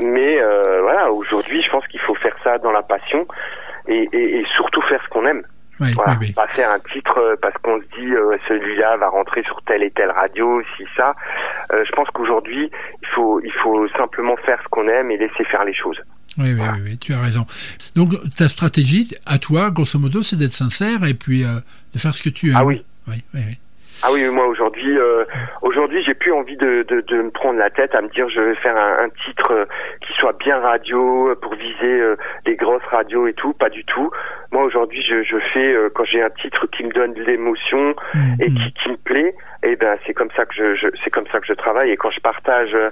Mais 0.01 0.41
euh, 0.41 0.81
voilà, 0.81 1.12
aujourd'hui, 1.12 1.62
je 1.63 1.69
pense 1.71 1.88
qu'il 1.88 2.01
faut 2.01 2.15
faire 2.15 2.35
ça 2.43 2.45
ça 2.45 2.57
dans 2.59 2.71
la 2.71 2.83
passion 2.83 3.25
et, 3.88 4.07
et, 4.13 4.38
et 4.39 4.45
surtout 4.55 4.81
faire 4.83 5.01
ce 5.03 5.09
qu'on 5.09 5.25
aime. 5.25 5.41
Oui, 5.82 5.91
Voilà, 5.94 6.13
oui, 6.13 6.27
oui. 6.27 6.34
pas 6.34 6.48
faire 6.48 6.72
un 6.72 6.79
titre 6.94 7.17
euh, 7.20 7.36
parce 7.41 7.55
qu'on 7.62 7.79
se 7.82 7.86
dit 8.00 8.13
euh, 8.13 8.38
celui-là 8.48 8.96
va 8.98 9.10
rentrer 9.10 9.44
sur 9.44 9.62
telle 9.63 9.84
et 9.84 9.91
telle 9.91 10.12
radio, 10.12 10.62
si 10.77 10.84
ça. 10.96 11.13
Euh, 11.74 11.84
je 11.86 11.91
pense 11.91 12.08
qu'aujourd'hui, 12.13 12.72
il 13.01 13.08
faut 13.10 13.41
il 13.41 13.51
faut 13.62 13.88
simplement 13.89 14.38
faire 14.46 14.58
ce 14.63 14.67
qu'on 14.70 14.88
aime 14.88 15.12
et 15.12 15.17
laisser 15.17 15.44
faire 15.46 15.65
les 15.65 15.74
choses. 15.74 15.98
Oui, 16.38 16.53
oui, 16.53 16.62
oui, 16.74 16.79
oui, 16.84 16.98
tu 16.98 17.13
as 17.13 17.20
raison. 17.22 17.46
Donc, 17.96 18.12
ta 18.36 18.50
stratégie, 18.50 19.13
à 19.25 19.38
toi, 19.38 19.70
grosso 19.70 19.98
modo, 20.00 20.21
c'est 20.21 20.36
d'être 20.38 20.52
sincère 20.54 21.04
et 21.06 21.13
puis 21.13 21.43
euh, 21.43 21.60
de 21.93 21.99
faire 21.99 22.13
ce 22.13 22.23
que 22.23 22.30
tu 22.30 22.49
aimes. 22.49 22.58
Ah 22.58 22.65
oui. 22.65 22.84
Oui, 23.08 23.23
oui, 23.34 23.41
oui. 23.47 23.58
Ah 24.03 24.10
oui, 24.13 24.23
moi 24.29 24.45
aujourd'hui, 24.47 24.97
euh, 24.97 25.23
aujourd'hui, 25.62 26.03
j'ai 26.03 26.13
plus 26.13 26.31
envie 26.31 26.58
de, 26.58 26.84
de, 26.88 27.01
de 27.01 27.21
me 27.21 27.31
prendre 27.31 27.58
la 27.58 27.69
tête 27.69 27.95
à 27.95 28.01
me 28.01 28.10
dire 28.10 28.29
je 28.29 28.41
vais 28.41 28.55
faire 28.55 28.77
un, 28.77 29.05
un 29.05 29.10
titre 29.25 29.51
euh, 29.51 29.65
qui 30.05 30.13
soit 30.13 30.38
bien 30.38 30.60
radio 30.60 31.29
euh, 31.29 31.36
pour 31.36 31.55
viser 31.55 32.01
euh, 32.01 32.15
les 32.45 32.55
grosses 32.55 32.84
radios 32.91 33.27
et 33.27 33.34
tout. 33.34 33.53
Pas 33.53 33.69
du 33.69 33.84
tout. 33.86 34.10
Moi 34.51 34.63
aujourd'hui, 34.63 35.01
je, 35.01 35.23
je 35.23 35.38
fais 35.53 35.73
euh, 35.73 35.89
quand 35.93 36.05
j'ai 36.05 36.21
un 36.21 36.29
titre 36.29 36.67
qui 36.67 36.84
me 36.84 36.91
donne 36.91 37.13
de 37.13 37.23
l'émotion 37.23 37.95
Mm, 38.13 38.41
et 38.41 38.49
mm. 38.49 38.55
qui, 38.55 38.73
qui 38.73 38.89
me 38.89 38.97
plaît, 38.97 39.36
et 39.65 39.75
ben 39.75 39.97
c'est 40.06 40.13
comme 40.13 40.30
ça 40.36 40.45
que 40.45 40.54
je, 40.56 40.75
je 40.75 40.88
c'est 41.04 41.10
comme 41.10 41.28
ça 41.28 41.39
que 41.39 41.47
je 41.47 41.54
travaille. 41.54 41.89
Et 41.91 41.97
quand 41.97 42.12
je 42.12 42.19
partage 42.21 42.73
euh, 42.73 42.89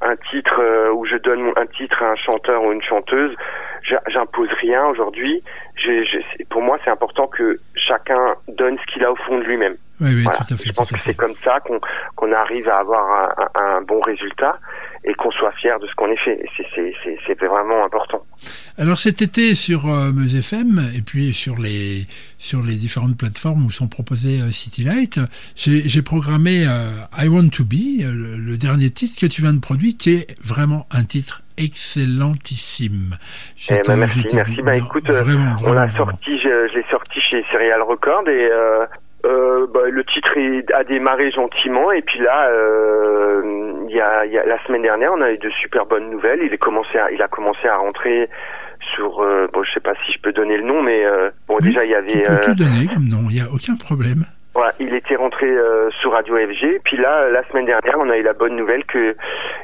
un 0.00 0.16
titre 0.30 0.60
euh, 0.60 0.90
ou 0.92 1.04
je 1.04 1.16
donne 1.16 1.52
un 1.56 1.66
titre 1.66 2.02
à 2.02 2.10
un 2.12 2.16
chanteur 2.16 2.62
ou 2.64 2.72
une 2.72 2.82
chanteuse, 2.82 3.34
j'impose 4.08 4.48
rien 4.60 4.86
aujourd'hui. 4.86 5.42
Pour 6.50 6.62
moi, 6.62 6.78
c'est 6.84 6.90
important 6.90 7.26
que 7.26 7.58
chacun 7.74 8.34
donne 8.48 8.78
ce 8.78 8.92
qu'il 8.92 9.04
a 9.04 9.10
au 9.12 9.16
fond 9.16 9.38
de 9.38 9.44
lui-même. 9.44 9.74
Oui, 10.00 10.10
oui, 10.14 10.22
Voilà. 10.24 10.38
tout 10.38 10.54
à 10.54 10.56
fait. 10.56 10.68
Je 10.68 10.72
pense 10.72 10.90
que 10.92 11.00
c'est 11.00 11.16
comme 11.16 11.34
ça 11.34 11.60
qu'on 11.60 11.80
qu'on 12.16 12.32
arrive 12.32 12.68
à 12.68 12.78
avoir 12.78 13.04
un, 13.04 13.46
un- 13.60 13.76
un 13.76 13.82
bon 13.82 14.00
résultat 14.00 14.58
et 15.04 15.14
qu'on 15.14 15.30
soit 15.32 15.52
fier 15.52 15.78
de 15.80 15.86
ce 15.86 15.94
qu'on 15.94 16.10
ait 16.10 16.16
fait. 16.24 16.40
C'est- 16.56 17.34
vraiment 17.42 17.84
important. 17.84 18.22
Alors 18.78 18.98
cet 18.98 19.20
été 19.20 19.54
sur 19.56 19.86
euh, 19.86 20.12
Meuse 20.12 20.34
FM 20.36 20.80
et 20.96 21.02
puis 21.02 21.32
sur 21.32 21.58
les 21.58 22.06
sur 22.38 22.62
les 22.62 22.76
différentes 22.76 23.16
plateformes 23.18 23.66
où 23.66 23.70
sont 23.70 23.88
proposés 23.88 24.40
euh, 24.40 24.50
City 24.52 24.84
Light, 24.84 25.18
j'ai 25.56 26.02
programmé 26.02 26.64
euh, 26.66 26.90
I 27.18 27.28
Want 27.28 27.48
to 27.48 27.64
Be, 27.64 28.02
euh, 28.02 28.12
le, 28.12 28.38
le 28.38 28.58
dernier 28.58 28.90
titre 28.90 29.20
que 29.20 29.26
tu 29.26 29.42
viens 29.42 29.52
de 29.52 29.60
produire, 29.60 29.94
qui 29.98 30.10
est 30.14 30.36
vraiment 30.42 30.86
un 30.92 31.02
titre 31.04 31.42
excellentissime. 31.58 33.16
Eh 33.70 33.80
ben, 33.86 33.96
merci, 33.96 34.24
merci. 34.32 34.62
Bah, 34.62 34.76
écoute, 34.76 35.08
euh, 35.10 35.22
vraiment, 35.22 35.52
On 35.52 35.54
vraiment, 35.62 35.74
l'a 35.74 35.86
vraiment. 35.86 36.06
sorti, 36.12 36.38
je, 36.38 36.68
je 36.72 36.76
l'ai 36.78 36.84
sorti 36.90 37.20
chez 37.30 37.44
Serial 37.52 37.82
Record 37.82 38.28
et 38.28 38.48
euh, 39.24 39.28
euh, 39.62 39.66
bah, 39.72 39.80
le 39.88 40.04
titre 40.04 40.36
est- 40.36 40.70
a 40.72 40.84
démarré 40.84 41.30
gentiment 41.30 41.92
et 41.92 42.02
puis 42.02 42.20
là, 42.20 42.48
euh, 42.48 43.42
il 43.88 43.94
y, 43.94 44.00
a, 44.00 44.24
y 44.26 44.38
a 44.38 44.44
la 44.46 44.62
semaine 44.64 44.82
dernière, 44.82 45.12
on 45.16 45.20
a 45.20 45.30
eu 45.32 45.38
de 45.38 45.50
super 45.50 45.86
bonnes 45.86 46.10
nouvelles. 46.10 46.40
Il 46.44 46.52
est 46.52 46.58
commencé, 46.58 46.98
à, 46.98 47.10
il 47.12 47.20
a 47.22 47.28
commencé 47.28 47.66
à 47.68 47.74
rentrer 47.74 48.28
sur, 48.94 49.22
euh, 49.22 49.46
bon, 49.52 49.62
je 49.62 49.72
sais 49.72 49.80
pas 49.80 49.94
si 50.06 50.12
je 50.12 50.18
peux 50.20 50.32
donner 50.32 50.56
le 50.56 50.64
nom, 50.64 50.82
mais 50.82 51.04
euh, 51.04 51.30
bon, 51.46 51.56
Oui, 51.56 51.62
déjà 51.68 51.84
il 51.84 51.90
y 51.90 51.92
tu 51.92 51.96
avait. 51.96 52.22
peux 52.22 52.32
euh, 52.32 52.38
tout 52.38 52.54
donner 52.54 52.86
comme 52.92 53.08
nom, 53.08 53.26
il 53.30 53.34
n'y 53.36 53.40
a 53.40 53.50
aucun 53.52 53.76
problème. 53.76 54.24
Voilà, 54.54 54.74
il 54.80 54.94
était 54.94 55.16
rentré 55.16 55.46
euh, 55.46 55.88
sur 56.00 56.12
Radio 56.12 56.36
FG. 56.36 56.80
Puis 56.84 56.96
là, 56.98 57.30
la 57.30 57.42
semaine 57.48 57.64
dernière, 57.66 57.96
on 57.98 58.10
a 58.10 58.16
eu 58.18 58.22
la 58.22 58.34
bonne 58.34 58.54
nouvelle 58.56 58.84
que 58.84 59.16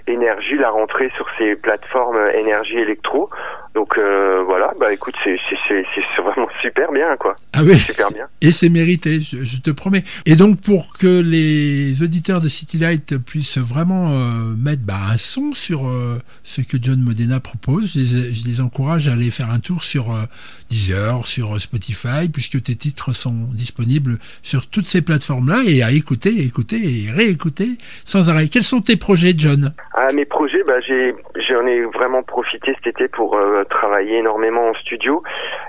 Énergie 0.07 0.57
l'a 0.57 0.71
rentré 0.71 1.11
sur 1.17 1.27
ses 1.37 1.57
plateformes 1.57 2.17
euh, 2.17 2.33
Énergie 2.33 2.79
Électro. 2.79 3.29
Donc 3.75 3.97
euh, 3.99 4.43
voilà, 4.45 4.73
bah 4.81 4.93
écoute, 4.93 5.15
c'est 5.23 5.39
c'est 5.49 5.57
c'est 5.69 5.85
c'est 5.95 6.23
vraiment 6.23 6.49
super 6.63 6.91
bien 6.91 7.17
quoi, 7.17 7.37
Ah 7.53 7.61
oui, 7.63 7.77
super 7.77 8.11
bien. 8.11 8.27
et 8.41 8.51
c'est 8.51 8.71
mérité, 8.71 9.21
je, 9.21 9.45
je 9.45 9.61
te 9.61 9.71
promets. 9.71 10.03
Et 10.27 10.35
donc 10.35 10.61
pour 10.61 10.95
que 10.99 11.21
les 11.21 12.03
auditeurs 12.03 12.41
de 12.41 12.49
City 12.49 12.79
Light 12.79 13.19
puissent 13.19 13.59
vraiment 13.59 14.09
euh, 14.11 14.55
mettre 14.59 14.83
bah, 14.83 14.95
un 15.13 15.17
son 15.19 15.53
sur 15.55 15.87
euh, 15.87 16.19
ce 16.43 16.63
que 16.63 16.77
John 16.81 17.01
Modena 17.01 17.39
propose, 17.41 17.93
je 17.93 17.99
les, 18.01 18.35
je 18.35 18.49
les 18.49 18.61
encourage 18.61 19.07
à 19.07 19.13
aller 19.13 19.31
faire 19.31 19.51
un 19.51 19.61
tour 19.61 19.85
sur 19.85 20.11
euh, 20.11 20.23
Deezer, 20.71 21.25
sur 21.27 21.55
euh, 21.55 21.59
Spotify, 21.61 22.29
puisque 22.33 22.61
tes 22.63 22.75
titres 22.75 23.13
sont 23.13 23.37
disponibles 23.53 24.19
sur 24.43 24.67
toutes 24.79 24.87
ces 24.87 25.03
plateformes-là, 25.03 25.63
et 25.67 25.83
à 25.83 25.91
écouter, 25.91 26.41
écouter 26.41 26.77
et 26.77 27.11
réécouter 27.11 27.71
sans 28.05 28.29
arrêt. 28.31 28.47
Quels 28.47 28.63
sont 28.63 28.81
tes 28.81 28.97
projets, 28.97 29.35
John? 29.37 29.75
Ah, 29.93 30.07
mes 30.15 30.25
projets, 30.25 30.63
bah, 30.65 30.79
j'en 30.87 31.67
ai 31.67 31.81
vraiment 31.83 32.23
profité 32.23 32.77
cet 32.77 32.87
été 32.95 33.09
pour 33.09 33.35
euh, 33.35 33.65
travailler 33.69 34.19
énormément 34.19 34.69
en 34.69 34.75
studio. 34.75 35.25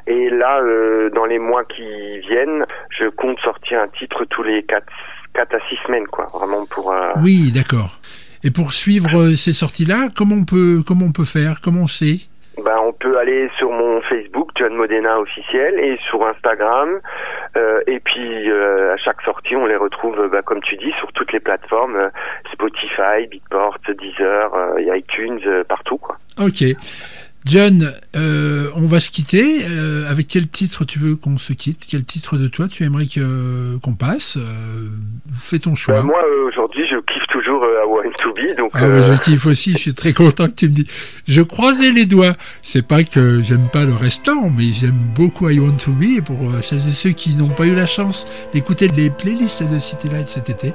Et 0.05 0.29
là, 0.29 0.61
euh, 0.61 1.09
dans 1.09 1.25
les 1.25 1.39
mois 1.39 1.63
qui 1.63 2.19
viennent, 2.19 2.67
je 2.91 3.07
compte 3.09 3.39
sortir 3.39 3.79
un 3.81 3.87
titre 3.87 4.25
tous 4.29 4.43
les 4.43 4.61
4, 4.61 4.85
quatre 5.33 5.55
à 5.55 5.59
6 5.69 5.77
semaines, 5.87 6.05
quoi. 6.05 6.27
Vraiment 6.31 6.67
pour... 6.67 6.93
euh, 6.93 7.09
Oui, 7.23 7.51
d'accord. 7.51 7.99
Et 8.43 8.51
pour 8.51 8.73
suivre 8.73 9.31
ces 9.31 9.53
sorties-là, 9.53 10.09
comment 10.15 10.35
on 10.35 10.45
peut, 10.45 10.83
comment 10.85 11.07
on 11.07 11.11
peut 11.11 11.25
faire? 11.25 11.61
Comment 11.63 11.81
on 11.81 11.87
sait? 11.87 12.19
Bah, 12.63 12.79
on 12.81 12.93
peut 12.93 13.17
aller 13.17 13.49
sur 13.57 13.71
mon 13.71 14.01
Facebook, 14.01 14.49
John 14.55 14.73
Modena 14.75 15.19
officiel, 15.19 15.79
et 15.79 15.97
sur 16.09 16.25
Instagram. 16.25 16.99
Euh, 17.57 17.81
et 17.87 17.99
puis, 17.99 18.49
euh, 18.49 18.93
à 18.93 18.97
chaque 18.97 19.21
sortie, 19.21 19.55
on 19.55 19.65
les 19.65 19.75
retrouve, 19.75 20.27
bah, 20.31 20.41
comme 20.41 20.61
tu 20.61 20.75
dis, 20.77 20.91
sur 20.99 21.11
toutes 21.13 21.31
les 21.33 21.39
plateformes. 21.39 21.95
euh, 21.95 22.09
Spotify, 22.53 23.27
Beatport, 23.29 23.77
Deezer, 23.87 24.51
iTunes, 24.79 25.63
partout, 25.67 25.97
quoi. 25.97 26.17
Ok. 26.39 26.63
John, 27.45 27.93
euh, 28.15 28.69
on 28.75 28.81
va 28.85 28.99
se 28.99 29.11
quitter. 29.11 29.65
Euh, 29.69 30.09
avec 30.09 30.27
quel 30.27 30.47
titre 30.47 30.83
tu 30.85 30.99
veux 30.99 31.15
qu'on 31.15 31.37
se 31.37 31.53
quitte? 31.53 31.85
Quel 31.89 32.03
titre 32.03 32.37
de 32.37 32.47
toi 32.47 32.67
tu 32.67 32.83
aimerais 32.83 33.05
que 33.07 33.77
qu'on 33.77 33.93
passe? 33.93 34.37
Euh, 34.37 34.87
Fais 35.31 35.59
ton 35.59 35.73
choix. 35.75 36.03
Moi, 36.03 36.19
euh, 36.21 36.47
aujourd'hui, 36.49 36.83
je 36.89 36.95
kiffe 36.97 37.27
toujours 37.31 37.63
euh, 37.63 37.83
I 37.85 37.87
Want 37.87 38.11
to 38.21 38.33
Be, 38.33 38.57
donc... 38.57 38.71
Ah, 38.73 38.83
euh, 38.83 39.01
bah, 39.01 39.15
je 39.15 39.23
kiffe 39.23 39.45
aussi, 39.45 39.71
je 39.73 39.77
suis 39.77 39.93
très 39.93 40.11
content 40.13 40.47
que 40.47 40.53
tu 40.55 40.67
me 40.69 40.73
dis. 40.73 40.87
Je 41.27 41.41
croisais 41.41 41.91
les 41.91 42.05
doigts. 42.05 42.35
C'est 42.61 42.85
pas 42.85 43.03
que 43.03 43.41
j'aime 43.41 43.69
pas 43.71 43.85
le 43.85 43.93
restant, 43.93 44.49
mais 44.49 44.73
j'aime 44.73 44.97
beaucoup 45.15 45.49
I 45.49 45.59
Want 45.59 45.77
to 45.77 45.91
Be. 45.91 46.17
Et 46.17 46.21
pour 46.21 46.49
euh, 46.51 46.61
celles 46.61 46.79
et 46.79 46.93
ceux 46.93 47.11
qui 47.11 47.35
n'ont 47.35 47.47
pas 47.49 47.65
eu 47.67 47.75
la 47.75 47.85
chance 47.85 48.25
d'écouter 48.53 48.89
les 48.89 49.09
playlists 49.09 49.63
de 49.63 49.79
City 49.79 50.09
Light 50.09 50.27
cet 50.27 50.49
été, 50.49 50.73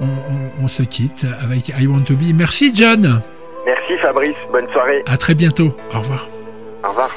on, 0.00 0.06
on- 0.06 0.64
on 0.64 0.68
se 0.68 0.82
quitte 0.84 1.26
avec 1.40 1.68
I 1.78 1.86
Want 1.86 2.02
to 2.02 2.16
Be. 2.16 2.32
Merci 2.34 2.72
John. 2.74 3.20
Merci 3.88 4.02
Fabrice, 4.02 4.36
bonne 4.52 4.68
soirée, 4.72 5.02
À 5.06 5.16
très 5.16 5.34
bientôt. 5.34 5.74
Au 5.94 6.00
revoir. 6.00 6.28
au 6.84 6.88
revoir. 6.88 7.10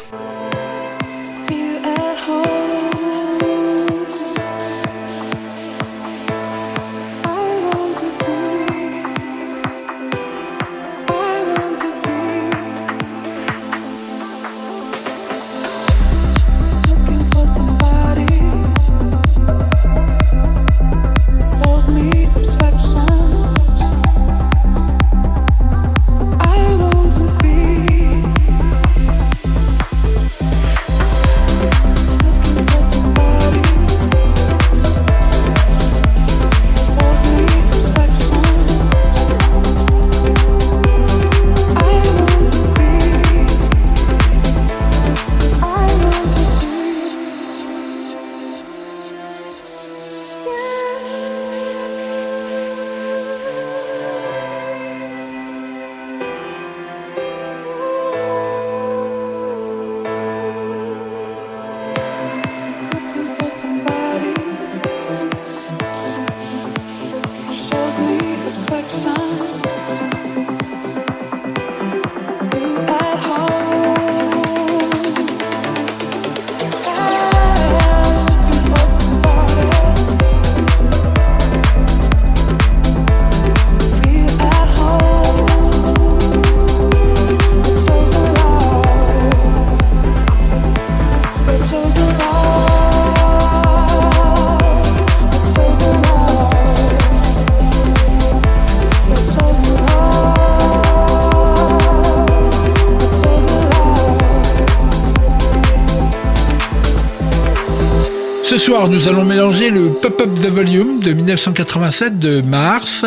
Soir, 108.82 108.89
nous 108.89 109.08
allons 109.08 109.26
mélanger 109.26 109.70
le 109.70 109.89
Pop 109.89 110.20
Up 110.22 110.34
the 110.34 110.48
Volume 110.48 111.02
de 111.02 111.13
1987 111.13 112.17
de 112.17 112.41
Mars, 112.41 113.06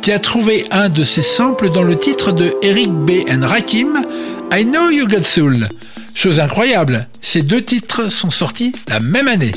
qui 0.00 0.12
a 0.12 0.18
trouvé 0.18 0.64
un 0.70 0.88
de 0.88 1.04
ses 1.04 1.20
samples 1.20 1.70
dans 1.70 1.82
le 1.82 1.98
titre 1.98 2.32
de 2.32 2.54
Eric 2.62 2.90
B. 2.90 3.10
and 3.30 3.46
Rakim, 3.46 4.06
I 4.50 4.64
Know 4.64 4.88
You 4.88 5.06
Got 5.06 5.24
Soul. 5.24 5.68
Chose 6.14 6.40
incroyable, 6.40 7.06
ces 7.20 7.42
deux 7.42 7.60
titres 7.60 8.10
sont 8.10 8.30
sortis 8.30 8.72
la 8.88 8.98
même 9.00 9.28
année. 9.28 9.52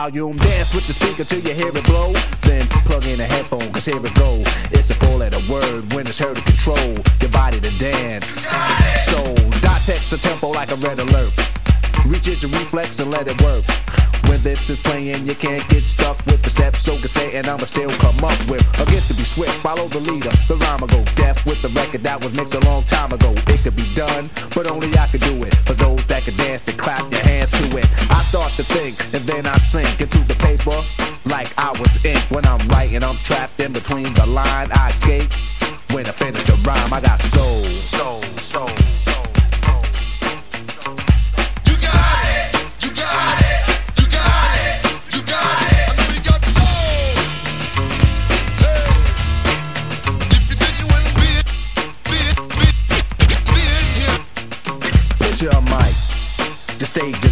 Volume, 0.00 0.36
dance 0.38 0.74
with 0.74 0.86
the 0.86 0.94
speaker 0.94 1.24
till 1.24 1.40
you 1.40 1.52
hear 1.52 1.68
it 1.68 1.84
blow. 1.84 2.14
Then 2.40 2.66
plug 2.88 3.04
in 3.04 3.20
a 3.20 3.24
headphone, 3.24 3.70
cause 3.70 3.84
here 3.84 4.00
it 4.00 4.14
go. 4.14 4.40
It's 4.72 4.88
a 4.88 4.94
four 4.94 5.16
letter 5.18 5.40
word 5.52 5.92
when 5.92 6.06
it's 6.06 6.18
heard 6.18 6.36
to 6.38 6.42
control 6.42 6.94
your 7.20 7.30
body 7.30 7.60
to 7.60 7.72
dance. 7.78 8.48
So, 9.10 9.20
dot 9.60 9.80
text 9.84 10.12
a 10.14 10.18
tempo 10.18 10.48
like 10.52 10.72
a 10.72 10.76
red 10.76 10.98
alert. 11.00 11.32
Reaches 12.06 12.42
your 12.42 12.52
reflex 12.52 12.98
and 13.00 13.10
let 13.10 13.28
it 13.28 13.36
work. 13.42 13.64
When 14.28 14.40
this 14.42 14.70
is 14.70 14.80
playing, 14.80 15.26
you 15.26 15.34
can't 15.34 15.66
get 15.68 15.82
stuck 15.82 16.16
with 16.24 16.40
the 16.42 16.50
steps. 16.50 16.69
And 17.32 17.46
I'ma 17.46 17.64
still 17.64 17.90
come 18.02 18.18
up 18.24 18.38
with 18.50 18.66
a 18.80 18.84
gift 18.90 19.08
to 19.08 19.14
be 19.14 19.22
swift. 19.22 19.54
Follow 19.62 19.86
the 19.86 20.00
leader, 20.00 20.30
the 20.48 20.56
rhyme 20.56 20.80
go 20.80 21.04
deaf 21.14 21.46
with 21.46 21.62
the 21.62 21.68
record 21.68 22.02
that 22.02 22.22
was 22.22 22.34
mixed 22.36 22.54
a 22.54 22.60
long 22.60 22.82
time 22.84 23.12
ago. 23.12 23.32
It 23.46 23.62
could 23.62 23.76
be 23.76 23.86
done, 23.94 24.28
but 24.54 24.66
only 24.66 24.90
I 24.98 25.06
could 25.06 25.20
do 25.20 25.42
it. 25.44 25.54
For 25.66 25.74
those 25.74 26.04
that 26.06 26.24
can 26.24 26.36
dance 26.36 26.66
and 26.66 26.76
clap 26.76 27.10
your 27.10 27.20
hands 27.22 27.52
to 27.52 27.78
it. 27.78 27.86
I 28.10 28.20
start 28.22 28.50
to 28.58 28.64
think, 28.64 28.98
and 29.14 29.22
then 29.30 29.46
I 29.46 29.56
sink 29.58 30.00
into 30.00 30.18
the 30.24 30.34
paper 30.34 30.74
like 31.28 31.56
I 31.56 31.70
was 31.78 32.04
ink. 32.04 32.18
When 32.30 32.44
I'm 32.46 32.66
writing, 32.68 33.02
I'm 33.04 33.16
trapped 33.16 33.60
in 33.60 33.72
between 33.72 34.12
the 34.14 34.26
line. 34.26 34.68
I 34.72 34.90
escape 34.90 35.30
when 35.92 36.06
I 36.06 36.12
finish 36.12 36.42
the 36.44 36.54
rhyme. 36.66 36.92
I 36.92 37.00
got 37.00 37.20
soul. 37.20 37.62
soul, 37.62 38.22
soul. 38.42 38.79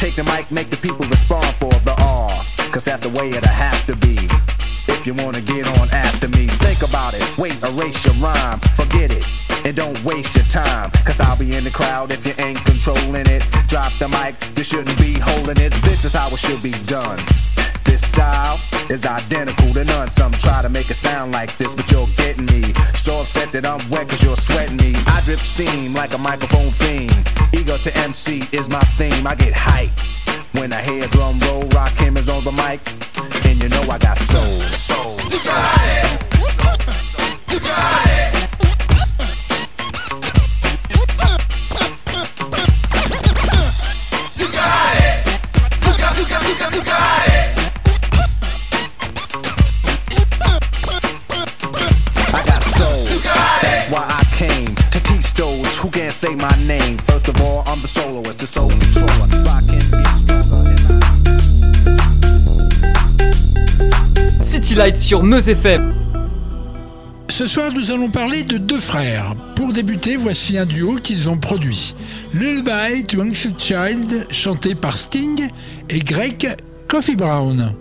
Take 0.00 0.16
the 0.16 0.24
mic, 0.24 0.50
make 0.50 0.70
the 0.70 0.78
people 0.78 1.04
respond 1.08 1.44
for 1.56 1.68
the 1.84 1.94
R. 2.00 2.30
Cause 2.72 2.86
that's 2.86 3.02
the 3.02 3.10
way 3.10 3.32
it'll 3.32 3.46
have 3.50 3.84
to 3.84 3.94
be. 3.96 4.16
If 4.88 5.06
you 5.06 5.12
wanna 5.12 5.42
get 5.42 5.68
on 5.78 5.90
after 5.90 6.26
me, 6.28 6.46
think 6.46 6.80
about 6.80 7.12
it. 7.12 7.20
Wait, 7.36 7.52
erase 7.62 8.06
your 8.06 8.14
rhyme, 8.14 8.60
forget 8.80 9.10
it. 9.10 9.28
And 9.66 9.76
don't 9.76 10.02
waste 10.02 10.36
your 10.36 10.46
time, 10.46 10.90
cause 11.04 11.20
I'll 11.20 11.36
be 11.36 11.54
in 11.54 11.64
the 11.64 11.70
crowd 11.70 12.12
if 12.12 12.26
you 12.26 12.32
ain't 12.42 12.64
controlling 12.64 13.26
it. 13.26 13.44
Drop 13.68 13.92
the 13.98 14.08
mic, 14.08 14.36
you 14.56 14.64
shouldn't 14.64 14.96
be 14.96 15.18
holding 15.20 15.62
it. 15.62 15.70
This 15.84 16.06
is 16.06 16.14
how 16.14 16.28
it 16.28 16.38
should 16.38 16.62
be 16.62 16.72
done. 16.86 17.20
This 17.84 18.06
style 18.06 18.60
is 18.88 19.04
identical 19.06 19.72
to 19.74 19.84
none. 19.84 20.10
Some 20.10 20.32
try 20.32 20.62
to 20.62 20.68
make 20.68 20.90
it 20.90 20.94
sound 20.94 21.32
like 21.32 21.56
this, 21.56 21.74
but 21.74 21.90
you're 21.90 22.06
getting 22.16 22.46
me. 22.46 22.72
So 22.94 23.20
upset 23.20 23.52
that 23.52 23.64
I'm 23.66 23.80
wet 23.90 24.08
cause 24.08 24.22
you're 24.22 24.36
sweating 24.36 24.76
me. 24.76 24.94
I 25.06 25.20
drip 25.24 25.38
steam 25.38 25.94
like 25.94 26.14
a 26.14 26.18
microphone 26.18 26.70
fiend. 26.70 27.12
Ego 27.52 27.76
to 27.78 27.96
MC 27.98 28.42
is 28.52 28.68
my 28.68 28.80
theme. 28.98 29.26
I 29.26 29.34
get 29.34 29.52
hype 29.54 29.90
when 30.52 30.72
I 30.72 30.82
hear 30.82 31.06
drum 31.08 31.38
roll. 31.40 31.62
Rock 31.68 31.92
is 32.20 32.28
on 32.28 32.44
the 32.44 32.52
mic, 32.52 32.80
and 33.46 33.62
you 33.62 33.68
know 33.68 33.82
I 33.90 33.98
got 33.98 34.18
soul. 34.18 34.60
soul. 34.88 35.16
I 37.72 38.09
say 56.20 56.34
my 56.34 56.54
name. 56.66 56.98
First 57.06 57.28
of 57.28 57.40
all, 57.40 57.62
I'm 57.66 57.80
the 57.80 57.88
soloist, 57.88 58.40
the 58.40 58.46
soul 58.46 58.68
controller. 58.68 59.26
Beats 59.26 60.20
stronger 60.20 60.50
than 60.50 61.00
I- 64.38 64.44
City 64.44 64.74
Lights 64.74 65.00
sur 65.00 65.22
Meuse 65.22 65.48
FM. 65.48 65.94
Ce 67.30 67.46
soir, 67.46 67.72
nous 67.72 67.90
allons 67.90 68.10
parler 68.10 68.44
de 68.44 68.58
deux 68.58 68.80
frères. 68.80 69.34
Pour 69.56 69.72
débuter, 69.72 70.16
voici 70.16 70.58
un 70.58 70.66
duo 70.66 70.96
qu'ils 71.02 71.30
ont 71.30 71.38
produit. 71.38 71.94
Lullaby 72.34 73.02
to 73.04 73.22
Anxious 73.22 73.54
Child, 73.56 74.26
chanté 74.30 74.74
par 74.74 74.98
Sting 74.98 75.48
et 75.88 76.00
Greg 76.00 76.54
Coffee 76.86 77.16
Brown. 77.16 77.72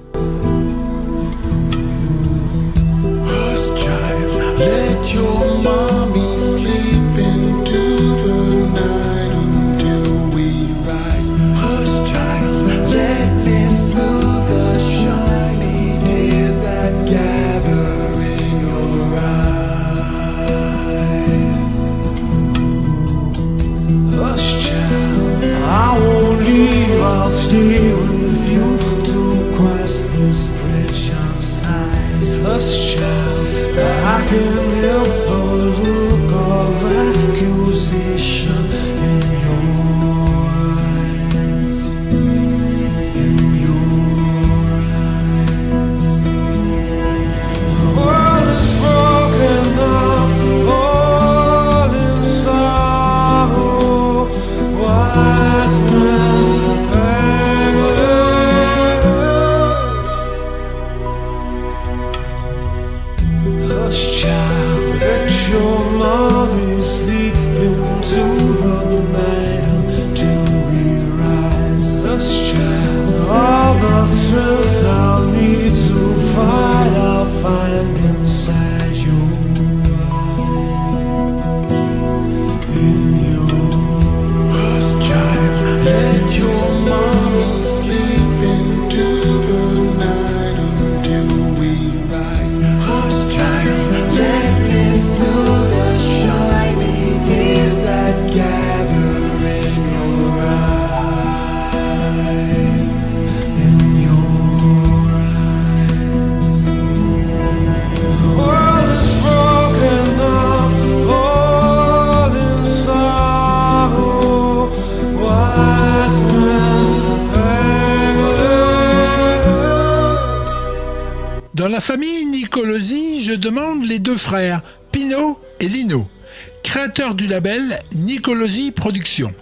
Du 127.16 127.28
label 127.28 127.80
Nicolosi 127.94 128.72
Productions. 128.72 129.34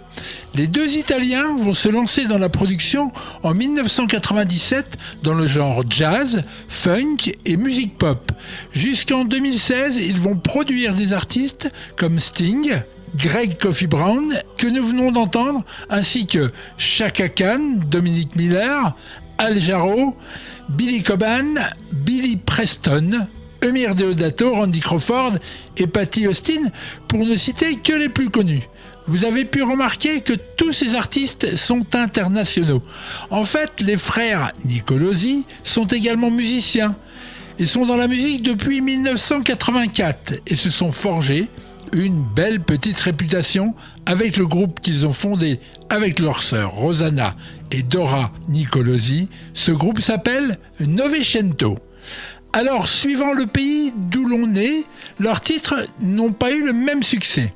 Les 0.54 0.66
deux 0.66 0.96
Italiens 0.96 1.56
vont 1.56 1.74
se 1.74 1.88
lancer 1.88 2.24
dans 2.24 2.38
la 2.38 2.48
production 2.48 3.12
en 3.42 3.54
1997 3.54 4.96
dans 5.22 5.34
le 5.34 5.46
genre 5.46 5.84
jazz, 5.88 6.42
funk 6.68 7.16
et 7.44 7.56
musique 7.56 7.96
pop. 7.96 8.32
Jusqu'en 8.72 9.24
2016, 9.24 9.96
ils 9.96 10.18
vont 10.18 10.36
produire 10.36 10.94
des 10.94 11.12
artistes 11.12 11.70
comme 11.96 12.18
Sting, 12.18 12.80
Greg 13.16 13.58
Coffee 13.58 13.86
Brown, 13.86 14.34
que 14.56 14.66
nous 14.66 14.84
venons 14.84 15.12
d'entendre, 15.12 15.64
ainsi 15.90 16.26
que 16.26 16.50
Chaka 16.76 17.28
Khan, 17.28 17.80
Dominique 17.88 18.36
Miller, 18.36 18.94
Al 19.38 19.60
Jarreau, 19.60 20.16
Billy 20.68 21.02
Coban, 21.02 21.54
Billy 21.92 22.36
Preston, 22.36 23.28
Emir 23.62 23.94
Deodato, 23.94 24.54
Randy 24.54 24.80
Crawford 24.80 25.38
et 25.76 25.86
Patty 25.86 26.26
Austin, 26.26 26.70
pour 27.08 27.24
ne 27.24 27.36
citer 27.36 27.76
que 27.76 27.92
les 27.92 28.08
plus 28.08 28.30
connus. 28.30 28.68
Vous 29.06 29.24
avez 29.24 29.44
pu 29.44 29.62
remarquer 29.62 30.20
que 30.20 30.34
tous 30.56 30.72
ces 30.72 30.94
artistes 30.94 31.56
sont 31.56 31.86
internationaux. 31.94 32.82
En 33.30 33.44
fait, 33.44 33.72
les 33.80 33.96
frères 33.96 34.52
Nicolosi 34.66 35.46
sont 35.64 35.86
également 35.86 36.30
musiciens. 36.30 36.94
Ils 37.58 37.68
sont 37.68 37.86
dans 37.86 37.96
la 37.96 38.06
musique 38.06 38.42
depuis 38.42 38.80
1984 38.80 40.34
et 40.46 40.56
se 40.56 40.70
sont 40.70 40.92
forgés 40.92 41.48
une 41.94 42.22
belle 42.22 42.60
petite 42.60 43.00
réputation 43.00 43.74
avec 44.04 44.36
le 44.36 44.46
groupe 44.46 44.80
qu'ils 44.80 45.06
ont 45.06 45.12
fondé 45.12 45.58
avec 45.88 46.18
leurs 46.18 46.42
sœurs 46.42 46.70
Rosanna 46.70 47.34
et 47.72 47.82
Dora 47.82 48.30
Nicolosi. 48.48 49.28
Ce 49.54 49.72
groupe 49.72 50.00
s'appelle 50.00 50.58
Novecento. 50.80 51.78
Alors, 52.52 52.88
suivant 52.88 53.32
le 53.32 53.46
pays 53.46 53.92
d'où 53.94 54.26
l'on 54.26 54.54
est, 54.54 54.84
leurs 55.18 55.40
titres 55.40 55.86
n'ont 56.00 56.32
pas 56.32 56.50
eu 56.50 56.64
le 56.64 56.72
même 56.72 57.02
succès. 57.02 57.52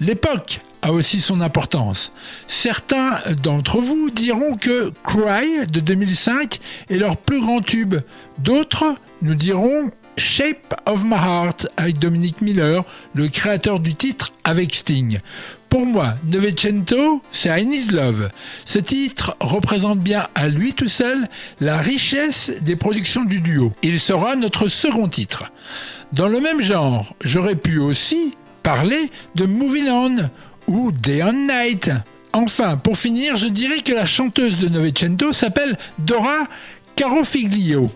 L'époque 0.00 0.60
a 0.82 0.92
aussi 0.92 1.20
son 1.20 1.40
importance. 1.40 2.12
Certains 2.46 3.18
d'entre 3.42 3.78
vous 3.78 4.10
diront 4.10 4.56
que 4.56 4.92
Cry 5.02 5.66
de 5.66 5.80
2005 5.80 6.60
est 6.90 6.96
leur 6.96 7.16
plus 7.16 7.40
grand 7.40 7.62
tube. 7.62 7.94
D'autres 8.38 8.94
nous 9.22 9.34
diront 9.34 9.90
Shape 10.16 10.74
of 10.86 11.04
My 11.04 11.14
Heart 11.14 11.68
avec 11.76 11.98
Dominic 11.98 12.42
Miller, 12.42 12.84
le 13.14 13.28
créateur 13.28 13.80
du 13.80 13.94
titre 13.94 14.32
avec 14.44 14.74
Sting. 14.74 15.20
Pour 15.74 15.86
moi, 15.86 16.14
Novecento, 16.30 17.20
c'est 17.32 17.48
I 17.48 17.86
Love. 17.90 18.30
Ce 18.64 18.78
titre 18.78 19.36
représente 19.40 19.98
bien 19.98 20.28
à 20.36 20.46
lui 20.46 20.72
tout 20.72 20.86
seul 20.86 21.26
la 21.60 21.78
richesse 21.78 22.52
des 22.60 22.76
productions 22.76 23.24
du 23.24 23.40
duo. 23.40 23.72
Il 23.82 23.98
sera 23.98 24.36
notre 24.36 24.68
second 24.68 25.08
titre. 25.08 25.50
Dans 26.12 26.28
le 26.28 26.38
même 26.38 26.62
genre, 26.62 27.16
j'aurais 27.24 27.56
pu 27.56 27.80
aussi 27.80 28.36
parler 28.62 29.10
de 29.34 29.46
Moving 29.46 29.88
On 29.88 30.30
ou 30.68 30.92
Day 30.92 31.24
and 31.24 31.48
Night. 31.48 31.90
Enfin, 32.32 32.76
pour 32.76 32.96
finir, 32.96 33.34
je 33.36 33.48
dirais 33.48 33.80
que 33.80 33.94
la 33.94 34.06
chanteuse 34.06 34.58
de 34.58 34.68
Novecento 34.68 35.32
s'appelle 35.32 35.76
Dora 35.98 36.44
Carofiglio. 36.94 37.90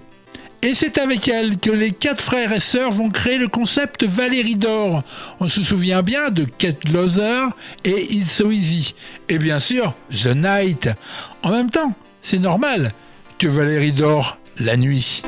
Et 0.60 0.74
c'est 0.74 0.98
avec 0.98 1.28
elle 1.28 1.58
que 1.58 1.70
les 1.70 1.92
quatre 1.92 2.20
frères 2.20 2.52
et 2.52 2.58
sœurs 2.60 2.90
vont 2.90 3.10
créer 3.10 3.38
le 3.38 3.46
concept 3.46 4.04
Valérie 4.04 4.56
d'Or. 4.56 5.04
On 5.38 5.48
se 5.48 5.62
souvient 5.62 6.02
bien 6.02 6.30
de 6.30 6.44
Kate 6.44 6.88
Loser 6.88 7.44
et 7.84 8.12
It's 8.14 8.32
So 8.32 8.50
Easy. 8.50 8.94
Et 9.28 9.38
bien 9.38 9.60
sûr, 9.60 9.94
The 10.10 10.34
Night. 10.34 10.90
En 11.44 11.50
même 11.50 11.70
temps, 11.70 11.92
c'est 12.22 12.40
normal 12.40 12.92
que 13.38 13.46
Valérie 13.46 13.92
dort 13.92 14.38
la 14.58 14.76
nuit. 14.76 15.22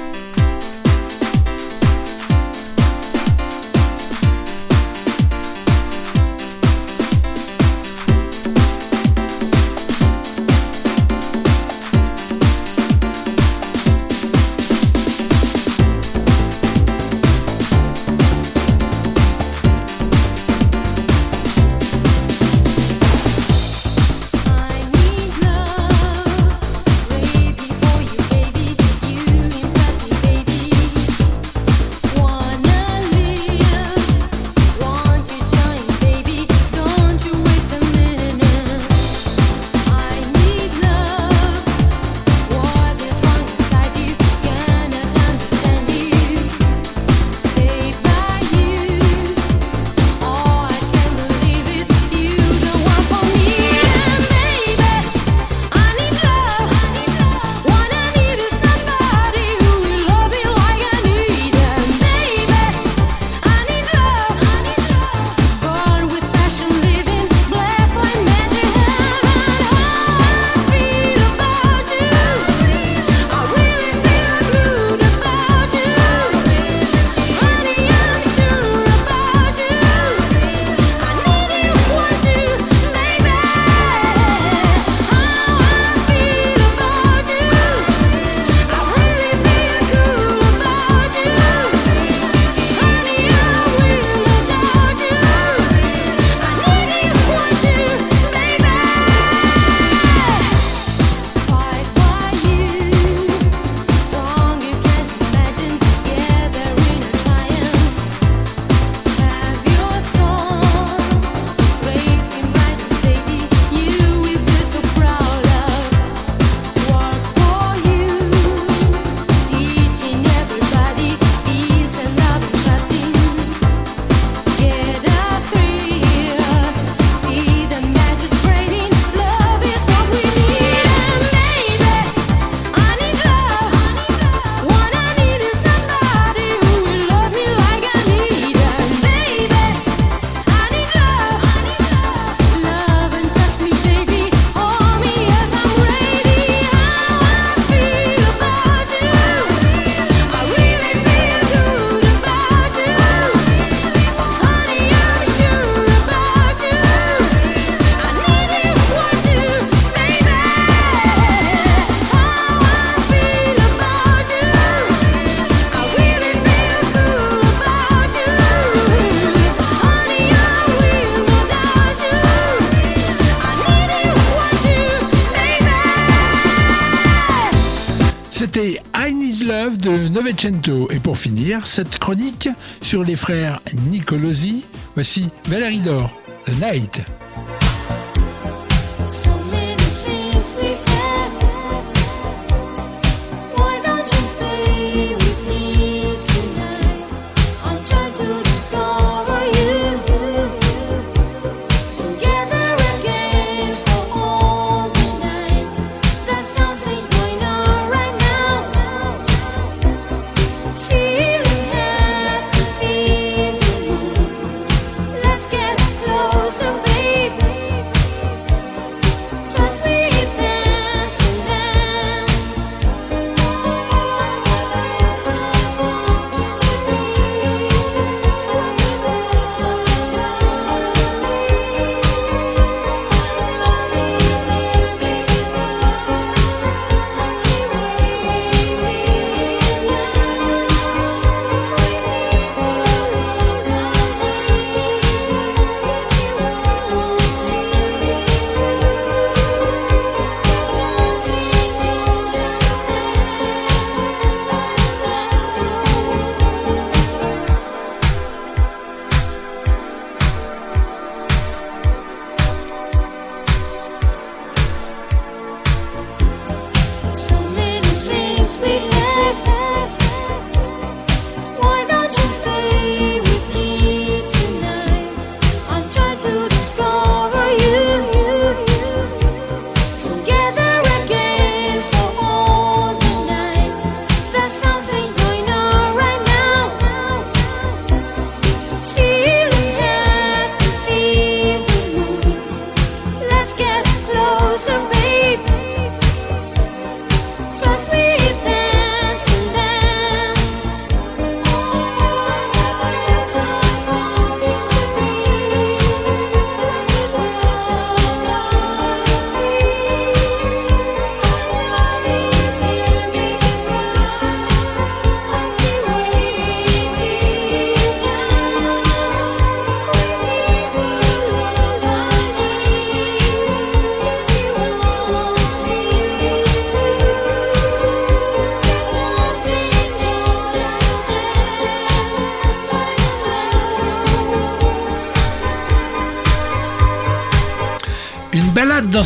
Et 180.31 181.01
pour 181.01 181.19
finir, 181.19 181.67
cette 181.67 181.99
chronique 181.99 182.49
sur 182.83 183.03
les 183.03 183.17
frères 183.17 183.61
Nicolosi, 183.89 184.65
voici 184.95 185.29
Valérie 185.49 185.81
Dor, 185.81 186.09
The 186.47 186.53
Night. 186.63 187.03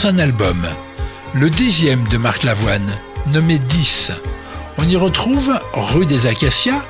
Un 0.04 0.18
album. 0.18 0.66
Le 1.32 1.48
dixième 1.48 2.06
de 2.08 2.18
Marc 2.18 2.42
Lavoine, 2.42 2.92
nommé 3.28 3.58
10. 3.58 4.12
On 4.76 4.86
y 4.86 4.96
retrouve 4.96 5.58
Rue 5.72 6.04
des 6.04 6.26
Acacias 6.26 6.82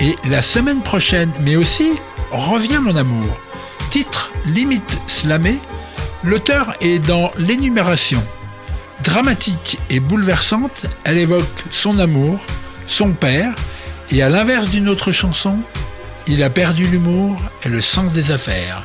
et 0.00 0.16
La 0.28 0.42
semaine 0.42 0.82
prochaine, 0.82 1.30
mais 1.40 1.56
aussi 1.56 1.92
Reviens 2.30 2.80
mon 2.80 2.96
amour. 2.96 3.40
Titre 3.90 4.32
limite 4.44 4.98
slamé, 5.06 5.58
l'auteur 6.24 6.74
est 6.82 6.98
dans 6.98 7.30
l'énumération. 7.38 8.22
Dramatique 9.02 9.78
et 9.88 10.00
bouleversante, 10.00 10.86
elle 11.04 11.18
évoque 11.18 11.64
son 11.70 11.98
amour, 11.98 12.38
son 12.86 13.12
père, 13.12 13.54
et 14.10 14.22
à 14.22 14.28
l'inverse 14.28 14.68
d'une 14.68 14.90
autre 14.90 15.12
chanson, 15.12 15.58
il 16.26 16.42
a 16.42 16.50
perdu 16.50 16.84
l'humour 16.84 17.36
et 17.64 17.68
le 17.68 17.80
sens 17.80 18.12
des 18.12 18.30
affaires. 18.30 18.84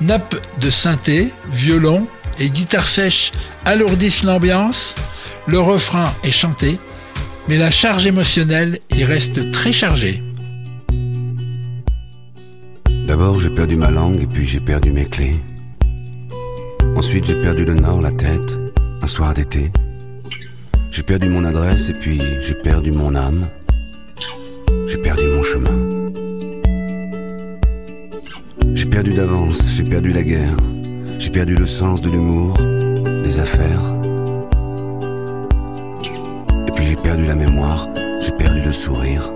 Nappe 0.00 0.36
de 0.58 0.70
synthé, 0.70 1.32
violon 1.50 2.06
et 2.38 2.50
guitare 2.50 2.86
sèche 2.86 3.32
alourdissent 3.64 4.22
l'ambiance. 4.22 4.94
Le 5.46 5.58
refrain 5.58 6.12
est 6.22 6.30
chanté, 6.30 6.78
mais 7.48 7.58
la 7.58 7.70
charge 7.70 8.06
émotionnelle 8.06 8.78
y 8.96 9.04
reste 9.04 9.50
très 9.50 9.72
chargée. 9.72 10.22
D'abord 13.06 13.40
j'ai 13.40 13.50
perdu 13.50 13.76
ma 13.76 13.90
langue 13.90 14.22
et 14.22 14.26
puis 14.26 14.46
j'ai 14.46 14.60
perdu 14.60 14.90
mes 14.90 15.04
clés. 15.04 15.36
Ensuite 16.96 17.26
j'ai 17.26 17.40
perdu 17.40 17.64
le 17.64 17.74
nord, 17.74 18.00
la 18.00 18.10
tête, 18.10 18.58
un 19.02 19.06
soir 19.06 19.34
d'été. 19.34 19.70
J'ai 20.90 21.02
perdu 21.02 21.28
mon 21.28 21.44
adresse 21.44 21.90
et 21.90 21.94
puis 21.94 22.20
j'ai 22.40 22.54
perdu 22.54 22.92
mon 22.92 23.14
âme. 23.14 23.46
J'ai 24.86 24.98
perdu 24.98 25.24
mon 25.26 25.42
chemin. 25.42 25.94
J'ai 28.74 28.86
perdu 28.86 29.12
d'avance, 29.12 29.74
j'ai 29.76 29.84
perdu 29.84 30.12
la 30.12 30.22
guerre. 30.22 30.56
J'ai 31.18 31.30
perdu 31.30 31.54
le 31.54 31.66
sens 31.66 32.00
de 32.00 32.10
l'humour, 32.10 32.54
des 33.22 33.38
affaires. 33.38 33.84
Et 36.68 36.72
puis 36.72 36.84
j'ai 36.86 36.96
perdu 36.96 37.24
la 37.26 37.34
mémoire, 37.34 37.88
j'ai 38.20 38.32
perdu 38.32 38.60
le 38.62 38.72
sourire. 38.72 39.32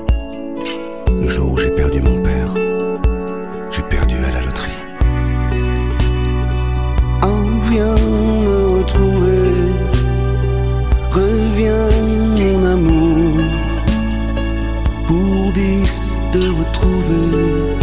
Le 1.20 1.26
jour 1.26 1.52
où 1.52 1.56
j'ai 1.56 1.70
perdu 1.70 2.00
mon 2.00 2.22
père, 2.22 2.52
j'ai 3.70 3.82
perdu 3.82 4.16
à 4.16 4.32
la 4.32 4.40
loterie. 4.46 4.82
Oh, 7.22 7.44
viens 7.70 7.94
me 7.94 8.78
retrouver. 8.78 9.38
Reviens, 11.12 11.88
mon 12.38 12.66
amour. 12.66 13.44
Pour 15.06 15.52
dix 15.52 16.14
de 16.34 16.42
retrouver. 16.60 17.78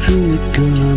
Je 0.00 0.12
n'ai 0.12 0.38
qu'un 0.52 0.87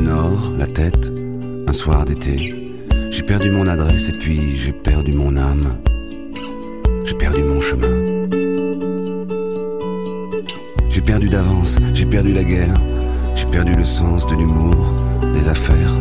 nord, 0.00 0.52
la 0.58 0.66
tête, 0.66 1.12
un 1.66 1.72
soir 1.72 2.04
d'été. 2.04 2.54
J'ai 3.10 3.22
perdu 3.22 3.50
mon 3.50 3.66
adresse 3.68 4.08
et 4.08 4.12
puis 4.12 4.56
j'ai 4.56 4.72
perdu 4.72 5.12
mon 5.12 5.36
âme. 5.36 5.76
J'ai 7.04 7.14
perdu 7.14 7.42
mon 7.42 7.60
chemin. 7.60 7.86
J'ai 10.88 11.00
perdu 11.00 11.28
d'avance, 11.28 11.78
j'ai 11.94 12.06
perdu 12.06 12.32
la 12.32 12.44
guerre. 12.44 12.74
J'ai 13.34 13.46
perdu 13.46 13.72
le 13.74 13.84
sens 13.84 14.26
de 14.26 14.34
l'humour, 14.34 14.94
des 15.32 15.48
affaires. 15.48 15.94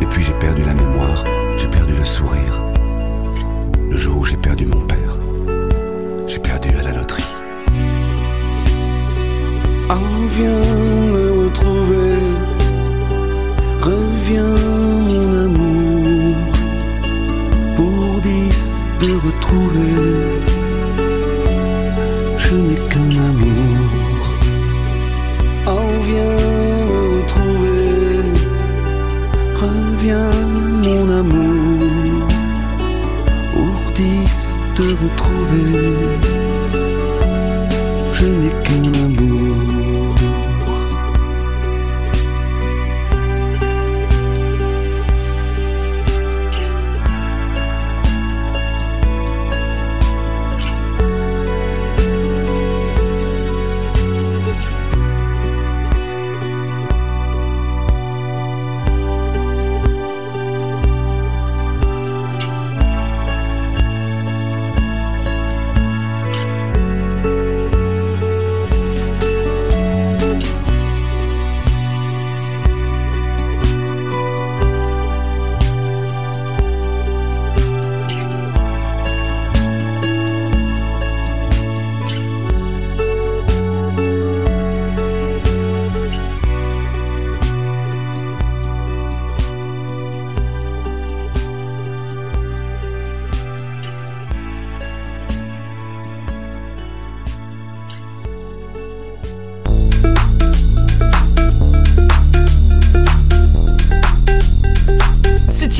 Et 0.00 0.06
puis 0.06 0.22
j'ai 0.22 0.34
perdu 0.34 0.62
la 0.64 0.74
mémoire, 0.74 1.24
j'ai 1.56 1.68
perdu 1.68 1.94
le 1.96 2.04
sourire. 2.04 2.62
Le 3.90 3.96
jour 3.96 4.18
où 4.18 4.24
j'ai 4.24 4.36
perdu 4.36 4.66
mon 4.66 4.80
père, 4.80 5.18
j'ai 6.26 6.38
perdu 6.38 6.70
à 6.78 6.82
la 6.82 6.92
loterie. 6.92 7.24
Oh, 9.90 9.94
viens 10.30 11.03
Reviens, 13.84 14.56
mon 15.08 15.26
amour. 15.44 16.36
Pour 17.76 18.20
dix 18.22 18.82
de 19.00 19.10
retrouver. 19.26 19.94
Je 22.38 22.54
n'ai 22.54 22.80
qu'un 22.90 23.10
amour. 23.30 24.18
Oh, 25.66 25.90
viens 26.08 26.40
me 26.88 27.00
retrouver. 27.16 28.22
Reviens, 29.62 30.32
mon 30.82 31.04
amour. 31.20 32.28
Pour 33.52 33.92
dix 33.94 34.60
de 34.78 34.86
retrouver. 35.02 36.33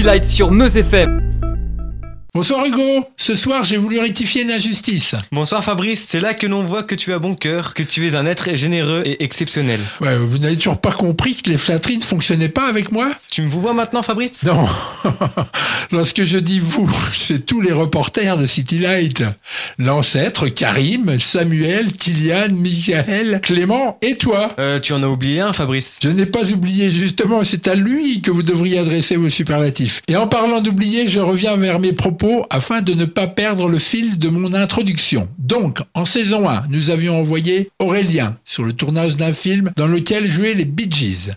City 0.05 0.07
Lights 0.07 0.25
sur 0.27 0.51
Meuse 0.51 0.77
FM. 0.77 1.24
Bonsoir 2.37 2.67
Hugo, 2.67 3.07
ce 3.17 3.37
soir 3.37 3.65
j'ai 3.65 3.77
voulu 3.77 4.01
rectifier 4.01 4.43
une 4.43 4.51
injustice. 4.51 5.15
Bonsoir 5.31 5.63
Fabrice, 5.63 6.05
c'est 6.09 6.19
là 6.19 6.35
que 6.35 6.49
l'on 6.49 6.65
voit 6.65 6.83
que 6.83 6.97
tu 6.97 7.13
as 7.13 7.21
bon 7.21 7.37
cœur, 7.37 7.75
que 7.75 7.85
tu 7.85 8.09
es 8.09 8.17
un 8.17 8.27
être 8.27 8.57
généreux 8.57 9.03
et 9.05 9.23
exceptionnel. 9.23 9.79
Ouais, 10.01 10.17
vous 10.17 10.39
n'avez 10.39 10.57
toujours 10.57 10.81
pas 10.81 10.91
compris 10.91 11.41
que 11.41 11.49
les 11.49 11.59
flatteries 11.59 11.99
ne 11.99 12.03
fonctionnaient 12.03 12.49
pas 12.49 12.69
avec 12.69 12.91
moi? 12.91 13.13
Tu 13.31 13.43
me 13.43 13.49
vous 13.49 13.61
vois 13.61 13.73
maintenant 13.73 14.03
Fabrice? 14.03 14.43
Non. 14.43 14.67
Lorsque 15.93 16.25
je 16.25 16.39
dis 16.39 16.59
vous, 16.59 16.91
c'est 17.17 17.47
tous 17.47 17.61
les 17.61 17.71
reporters 17.71 18.37
de 18.37 18.49
City 18.49 18.81
Light. 18.81 19.23
L'ancêtre, 19.79 20.49
Karim, 20.49 21.21
Samuel, 21.21 21.93
Kylian, 21.93 22.49
Michael, 22.51 23.41
Clément 23.43 23.97
et 24.03 24.17
toi. 24.17 24.57
Euh, 24.59 24.81
tu 24.81 24.93
en 24.93 25.05
as 25.05 25.09
oublié 25.09 25.39
un 25.39 25.53
Fabrice. 25.53 25.99
Je 26.03 26.09
n'ai 26.09 26.27
pas 26.27 26.51
oublié, 26.51 26.91
justement, 26.91 27.45
c'est 27.45 27.69
à 27.69 27.77
lui 27.77 28.23
que 28.23 28.33
vous 28.33 28.43
devriez 28.43 28.81
adresser 28.81 29.15
vos 29.15 29.31
superlatifs. 29.31 30.03
Et 30.09 30.17
en 30.17 30.27
parlant 30.27 30.61
d'oublier, 30.61 31.07
je 31.07 31.21
reviens 31.21 31.57
vers 31.57 31.79
mes 31.79 31.93
propos 31.93 32.24
afin 32.51 32.81
de 32.81 32.95
ne 32.95 33.05
pas 33.05 33.27
perdre 33.27 33.69
le 33.69 33.79
fil 33.79 34.19
de 34.19 34.29
mon 34.29 34.55
introduction. 34.55 35.29
Donc, 35.39 35.81
en 35.95 36.05
saison 36.05 36.49
1, 36.49 36.65
nous 36.71 36.91
avions 36.91 37.19
envoyé 37.19 37.71
Aurélien 37.79 38.39
sur 38.45 38.65
le 38.65 38.73
tournage 38.73 39.17
d'un 39.17 39.33
film 39.33 39.73
dans 39.77 39.87
lequel 39.87 40.31
jouaient 40.31 40.55
les 40.55 40.65
Bee 40.65 40.91
Gees. 40.91 41.33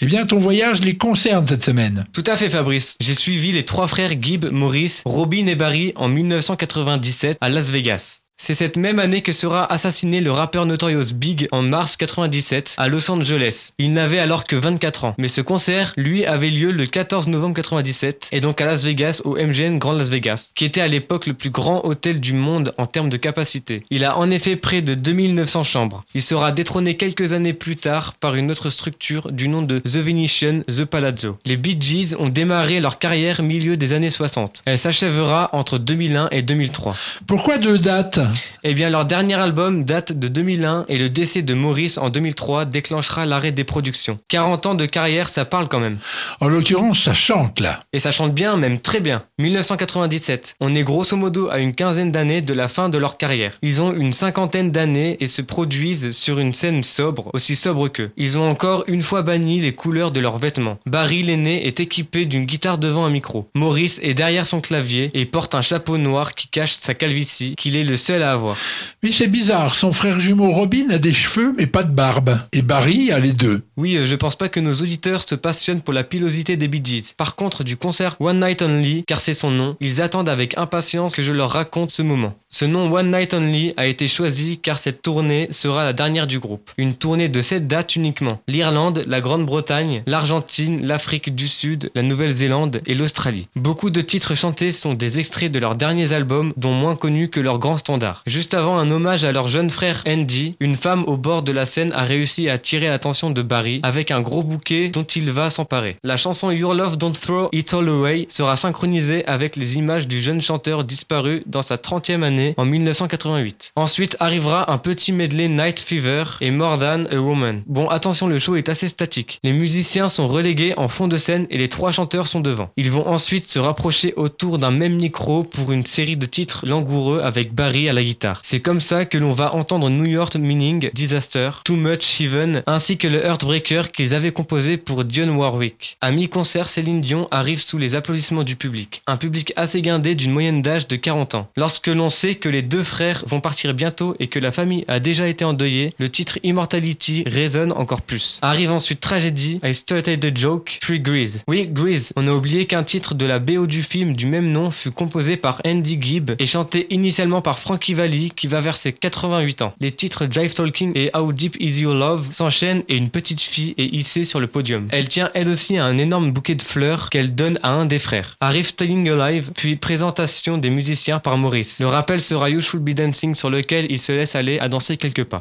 Eh 0.00 0.06
bien, 0.06 0.26
ton 0.26 0.38
voyage 0.38 0.82
les 0.82 0.96
concerne 0.96 1.46
cette 1.46 1.64
semaine. 1.64 2.06
Tout 2.12 2.24
à 2.26 2.36
fait 2.36 2.50
Fabrice. 2.50 2.96
J'ai 3.00 3.14
suivi 3.14 3.52
les 3.52 3.64
trois 3.64 3.86
frères 3.86 4.20
Gibb, 4.20 4.50
Maurice, 4.50 5.02
Robin 5.04 5.46
et 5.46 5.54
Barry 5.54 5.92
en 5.96 6.08
1997 6.08 7.38
à 7.40 7.48
Las 7.48 7.70
Vegas. 7.70 8.21
C'est 8.44 8.54
cette 8.54 8.76
même 8.76 8.98
année 8.98 9.22
que 9.22 9.30
sera 9.30 9.72
assassiné 9.72 10.20
le 10.20 10.32
rappeur 10.32 10.66
Notorious 10.66 11.14
Big 11.14 11.46
en 11.52 11.62
mars 11.62 11.96
97 11.96 12.74
à 12.76 12.88
Los 12.88 13.08
Angeles. 13.08 13.70
Il 13.78 13.92
n'avait 13.92 14.18
alors 14.18 14.42
que 14.42 14.56
24 14.56 15.04
ans, 15.04 15.14
mais 15.16 15.28
ce 15.28 15.40
concert, 15.40 15.92
lui, 15.96 16.26
avait 16.26 16.50
lieu 16.50 16.72
le 16.72 16.86
14 16.86 17.28
novembre 17.28 17.54
97 17.54 18.30
et 18.32 18.40
donc 18.40 18.60
à 18.60 18.66
Las 18.66 18.82
Vegas 18.82 19.20
au 19.24 19.36
MGM 19.36 19.78
Grand 19.78 19.92
Las 19.92 20.10
Vegas, 20.10 20.50
qui 20.56 20.64
était 20.64 20.80
à 20.80 20.88
l'époque 20.88 21.28
le 21.28 21.34
plus 21.34 21.50
grand 21.50 21.84
hôtel 21.84 22.18
du 22.18 22.32
monde 22.32 22.74
en 22.78 22.86
termes 22.86 23.10
de 23.10 23.16
capacité. 23.16 23.84
Il 23.90 24.04
a 24.04 24.18
en 24.18 24.28
effet 24.28 24.56
près 24.56 24.82
de 24.82 24.94
2900 24.94 25.62
chambres. 25.62 26.02
Il 26.12 26.22
sera 26.24 26.50
détrôné 26.50 26.96
quelques 26.96 27.34
années 27.34 27.52
plus 27.52 27.76
tard 27.76 28.14
par 28.14 28.34
une 28.34 28.50
autre 28.50 28.70
structure 28.70 29.30
du 29.30 29.46
nom 29.46 29.62
de 29.62 29.78
The 29.78 29.98
Venetian 29.98 30.62
The 30.66 30.84
Palazzo. 30.84 31.38
Les 31.44 31.56
Bee 31.56 31.80
Gees 31.80 32.16
ont 32.18 32.28
démarré 32.28 32.80
leur 32.80 32.98
carrière 32.98 33.40
milieu 33.40 33.76
des 33.76 33.92
années 33.92 34.10
60. 34.10 34.62
Elle 34.64 34.80
s'achèvera 34.80 35.50
entre 35.52 35.78
2001 35.78 36.30
et 36.32 36.42
2003. 36.42 36.96
Pourquoi 37.28 37.58
deux 37.58 37.78
dates? 37.78 38.18
Eh 38.64 38.74
bien, 38.74 38.90
leur 38.90 39.04
dernier 39.04 39.34
album 39.34 39.84
date 39.84 40.12
de 40.12 40.28
2001 40.28 40.86
et 40.88 40.98
le 40.98 41.08
décès 41.10 41.42
de 41.42 41.54
Maurice 41.54 41.98
en 41.98 42.10
2003 42.10 42.64
déclenchera 42.64 43.26
l'arrêt 43.26 43.52
des 43.52 43.64
productions. 43.64 44.18
40 44.28 44.66
ans 44.66 44.74
de 44.74 44.86
carrière, 44.86 45.28
ça 45.28 45.44
parle 45.44 45.68
quand 45.68 45.80
même. 45.80 45.98
En 46.40 46.48
l'occurrence, 46.48 47.02
ça 47.02 47.14
chante 47.14 47.60
là. 47.60 47.82
Et 47.92 48.00
ça 48.00 48.12
chante 48.12 48.34
bien, 48.34 48.56
même 48.56 48.80
très 48.80 49.00
bien. 49.00 49.22
1997. 49.38 50.56
On 50.60 50.74
est 50.74 50.82
grosso 50.82 51.16
modo 51.16 51.48
à 51.50 51.58
une 51.58 51.74
quinzaine 51.74 52.12
d'années 52.12 52.40
de 52.40 52.54
la 52.54 52.68
fin 52.68 52.88
de 52.88 52.98
leur 52.98 53.16
carrière. 53.16 53.52
Ils 53.62 53.82
ont 53.82 53.92
une 53.92 54.12
cinquantaine 54.12 54.70
d'années 54.70 55.16
et 55.20 55.26
se 55.26 55.42
produisent 55.42 56.10
sur 56.10 56.38
une 56.38 56.52
scène 56.52 56.82
sobre, 56.82 57.30
aussi 57.34 57.56
sobre 57.56 57.88
qu'eux. 57.88 58.12
Ils 58.16 58.38
ont 58.38 58.48
encore 58.48 58.84
une 58.86 59.02
fois 59.02 59.22
banni 59.22 59.60
les 59.60 59.74
couleurs 59.74 60.10
de 60.10 60.20
leurs 60.20 60.38
vêtements. 60.38 60.78
Barry 60.86 61.22
l'aîné 61.22 61.66
est 61.66 61.80
équipé 61.80 62.26
d'une 62.26 62.44
guitare 62.44 62.78
devant 62.78 63.04
un 63.04 63.10
micro. 63.10 63.48
Maurice 63.54 63.98
est 64.02 64.14
derrière 64.14 64.46
son 64.46 64.60
clavier 64.60 65.10
et 65.14 65.26
porte 65.26 65.54
un 65.54 65.62
chapeau 65.62 65.98
noir 65.98 66.34
qui 66.34 66.48
cache 66.48 66.74
sa 66.74 66.94
calvitie, 66.94 67.54
qu'il 67.56 67.76
est 67.76 67.84
le 67.84 67.96
seul 67.96 68.21
à 68.22 68.32
avoir. 68.32 68.56
Oui, 69.02 69.12
c'est 69.12 69.28
bizarre. 69.28 69.74
Son 69.74 69.92
frère 69.92 70.20
jumeau 70.20 70.50
Robin 70.50 70.90
a 70.90 70.98
des 70.98 71.12
cheveux 71.12 71.54
mais 71.56 71.66
pas 71.66 71.82
de 71.82 71.92
barbe. 71.92 72.38
Et 72.52 72.62
Barry 72.62 73.10
a 73.10 73.18
les 73.18 73.32
deux. 73.32 73.62
Oui, 73.76 73.96
euh, 73.96 74.04
je 74.04 74.14
pense 74.14 74.36
pas 74.36 74.48
que 74.48 74.60
nos 74.60 74.74
auditeurs 74.74 75.22
se 75.26 75.34
passionnent 75.34 75.82
pour 75.82 75.92
la 75.92 76.04
pilosité 76.04 76.56
des 76.56 76.68
Bee 76.68 76.82
Gees. 76.84 77.12
Par 77.16 77.36
contre, 77.36 77.64
du 77.64 77.76
concert 77.76 78.16
One 78.20 78.40
Night 78.40 78.62
Only, 78.62 79.04
car 79.06 79.20
c'est 79.20 79.34
son 79.34 79.50
nom, 79.50 79.76
ils 79.80 80.00
attendent 80.00 80.28
avec 80.28 80.56
impatience 80.56 81.14
que 81.14 81.22
je 81.22 81.32
leur 81.32 81.50
raconte 81.50 81.90
ce 81.90 82.02
moment. 82.02 82.34
Ce 82.50 82.64
nom 82.64 82.92
One 82.92 83.10
Night 83.10 83.34
Only 83.34 83.74
a 83.76 83.86
été 83.86 84.08
choisi 84.08 84.58
car 84.58 84.78
cette 84.78 85.02
tournée 85.02 85.48
sera 85.50 85.84
la 85.84 85.92
dernière 85.92 86.26
du 86.26 86.38
groupe. 86.38 86.70
Une 86.78 86.94
tournée 86.94 87.28
de 87.28 87.40
7 87.40 87.66
dates 87.66 87.96
uniquement. 87.96 88.40
L'Irlande, 88.48 89.02
la 89.06 89.20
Grande-Bretagne, 89.20 90.02
l'Argentine, 90.06 90.84
l'Afrique 90.84 91.34
du 91.34 91.48
Sud, 91.48 91.90
la 91.94 92.02
Nouvelle-Zélande 92.02 92.80
et 92.86 92.94
l'Australie. 92.94 93.48
Beaucoup 93.56 93.90
de 93.90 94.00
titres 94.00 94.34
chantés 94.34 94.72
sont 94.72 94.94
des 94.94 95.18
extraits 95.18 95.50
de 95.50 95.58
leurs 95.58 95.76
derniers 95.76 96.12
albums, 96.12 96.52
dont 96.56 96.72
moins 96.72 96.96
connus 96.96 97.28
que 97.28 97.40
leurs 97.40 97.58
grands 97.58 97.78
Juste 98.26 98.54
avant 98.54 98.78
un 98.78 98.90
hommage 98.90 99.24
à 99.24 99.32
leur 99.32 99.48
jeune 99.48 99.70
frère 99.70 100.02
Andy, 100.06 100.56
une 100.60 100.76
femme 100.76 101.04
au 101.06 101.16
bord 101.16 101.42
de 101.42 101.52
la 101.52 101.66
scène 101.66 101.92
a 101.92 102.04
réussi 102.04 102.48
à 102.48 102.54
attirer 102.54 102.88
l'attention 102.88 103.30
de 103.30 103.42
Barry 103.42 103.80
avec 103.82 104.10
un 104.10 104.20
gros 104.20 104.42
bouquet 104.42 104.88
dont 104.88 105.02
il 105.02 105.30
va 105.30 105.50
s'emparer. 105.50 105.96
La 106.02 106.16
chanson 106.16 106.50
Your 106.50 106.74
Love 106.74 106.96
Don't 106.96 107.12
Throw 107.12 107.48
It 107.52 107.72
All 107.74 107.88
Away 107.88 108.26
sera 108.28 108.56
synchronisée 108.56 109.24
avec 109.26 109.56
les 109.56 109.76
images 109.76 110.08
du 110.08 110.22
jeune 110.22 110.40
chanteur 110.40 110.84
disparu 110.84 111.42
dans 111.46 111.62
sa 111.62 111.76
30e 111.76 112.22
année 112.22 112.54
en 112.56 112.64
1988. 112.64 113.72
Ensuite 113.76 114.16
arrivera 114.20 114.72
un 114.72 114.78
petit 114.78 115.12
medley 115.12 115.48
Night 115.48 115.80
Fever 115.80 116.24
et 116.40 116.50
More 116.50 116.78
Than 116.78 117.04
a 117.10 117.16
Woman. 117.16 117.62
Bon, 117.66 117.88
attention, 117.88 118.26
le 118.26 118.38
show 118.38 118.56
est 118.56 118.68
assez 118.68 118.88
statique. 118.88 119.38
Les 119.42 119.52
musiciens 119.52 120.08
sont 120.08 120.28
relégués 120.28 120.74
en 120.76 120.88
fond 120.88 121.08
de 121.08 121.16
scène 121.16 121.46
et 121.50 121.58
les 121.58 121.68
trois 121.68 121.92
chanteurs 121.92 122.26
sont 122.26 122.40
devant. 122.40 122.70
Ils 122.76 122.90
vont 122.90 123.06
ensuite 123.06 123.48
se 123.48 123.58
rapprocher 123.58 124.14
autour 124.16 124.58
d'un 124.58 124.70
même 124.70 124.96
micro 124.96 125.42
pour 125.42 125.72
une 125.72 125.86
série 125.86 126.16
de 126.16 126.26
titres 126.26 126.66
langoureux 126.66 127.20
avec 127.22 127.54
Barry 127.54 127.88
la 127.92 128.02
guitare. 128.02 128.40
C'est 128.42 128.60
comme 128.60 128.80
ça 128.80 129.04
que 129.04 129.18
l'on 129.18 129.32
va 129.32 129.54
entendre 129.54 129.90
New 129.90 130.04
York 130.04 130.36
Meaning, 130.36 130.90
Disaster, 130.94 131.50
Too 131.64 131.76
Much 131.76 132.20
Heaven, 132.20 132.62
ainsi 132.66 132.98
que 132.98 133.08
le 133.08 133.24
Heartbreaker 133.24 133.92
qu'ils 133.92 134.14
avaient 134.14 134.32
composé 134.32 134.76
pour 134.76 135.04
Dionne 135.04 135.30
Warwick. 135.30 135.96
À 136.00 136.10
mi-concert, 136.10 136.68
Céline 136.68 137.00
Dion 137.00 137.28
arrive 137.30 137.60
sous 137.60 137.78
les 137.78 137.94
applaudissements 137.94 138.44
du 138.44 138.56
public. 138.56 139.02
Un 139.06 139.16
public 139.16 139.52
assez 139.56 139.82
guindé 139.82 140.14
d'une 140.14 140.32
moyenne 140.32 140.62
d'âge 140.62 140.88
de 140.88 140.96
40 140.96 141.34
ans. 141.34 141.48
Lorsque 141.56 141.88
l'on 141.88 142.08
sait 142.08 142.34
que 142.34 142.48
les 142.48 142.62
deux 142.62 142.82
frères 142.82 143.24
vont 143.26 143.40
partir 143.40 143.74
bientôt 143.74 144.16
et 144.18 144.28
que 144.28 144.38
la 144.38 144.52
famille 144.52 144.84
a 144.88 145.00
déjà 145.00 145.28
été 145.28 145.44
endeuillée, 145.44 145.90
le 145.98 146.08
titre 146.08 146.38
Immortality 146.42 147.24
résonne 147.26 147.72
encore 147.72 148.02
plus. 148.02 148.38
Arrive 148.42 148.70
ensuite 148.70 149.00
Tragedy, 149.00 149.60
I 149.64 149.74
Started 149.74 150.20
the 150.20 150.36
Joke, 150.36 150.78
Free 150.82 151.00
Grease. 151.00 151.42
Oui, 151.48 151.66
Grease. 151.66 152.12
On 152.16 152.26
a 152.28 152.32
oublié 152.32 152.66
qu'un 152.66 152.84
titre 152.84 153.14
de 153.14 153.26
la 153.26 153.38
BO 153.38 153.66
du 153.66 153.82
film 153.82 154.14
du 154.14 154.26
même 154.26 154.50
nom 154.50 154.70
fut 154.70 154.90
composé 154.90 155.36
par 155.36 155.60
Andy 155.66 155.98
Gibb 156.00 156.32
et 156.38 156.46
chanté 156.46 156.86
initialement 156.90 157.42
par 157.42 157.58
Frankie 157.58 157.81
Qui 157.82 158.46
va 158.46 158.60
vers 158.60 158.76
ses 158.76 158.92
88 158.92 159.62
ans. 159.62 159.74
Les 159.80 159.90
titres 159.90 160.28
Jive 160.30 160.54
Talking 160.54 160.92
et 160.94 161.10
How 161.16 161.32
Deep 161.32 161.56
Is 161.58 161.80
Your 161.80 161.94
Love 161.94 162.28
s'enchaînent 162.30 162.84
et 162.88 162.96
une 162.96 163.10
petite 163.10 163.40
fille 163.40 163.74
est 163.76 163.92
hissée 163.92 164.22
sur 164.22 164.38
le 164.38 164.46
podium. 164.46 164.86
Elle 164.92 165.08
tient 165.08 165.30
elle 165.34 165.48
aussi 165.48 165.78
à 165.78 165.84
un 165.86 165.98
énorme 165.98 166.30
bouquet 166.30 166.54
de 166.54 166.62
fleurs 166.62 167.10
qu'elle 167.10 167.34
donne 167.34 167.58
à 167.64 167.70
un 167.70 167.84
des 167.84 167.98
frères. 167.98 168.36
Arrive 168.40 168.74
Telling 168.74 169.10
Alive, 169.10 169.50
puis 169.54 169.74
présentation 169.74 170.58
des 170.58 170.70
musiciens 170.70 171.18
par 171.18 171.36
Maurice. 171.38 171.80
Le 171.80 171.88
rappel 171.88 172.20
sera 172.20 172.50
You 172.50 172.60
Should 172.60 172.84
Be 172.84 172.90
Dancing 172.90 173.34
sur 173.34 173.50
lequel 173.50 173.86
il 173.90 173.98
se 173.98 174.12
laisse 174.12 174.36
aller 174.36 174.60
à 174.60 174.68
danser 174.68 174.96
quelques 174.96 175.24
pas. 175.24 175.40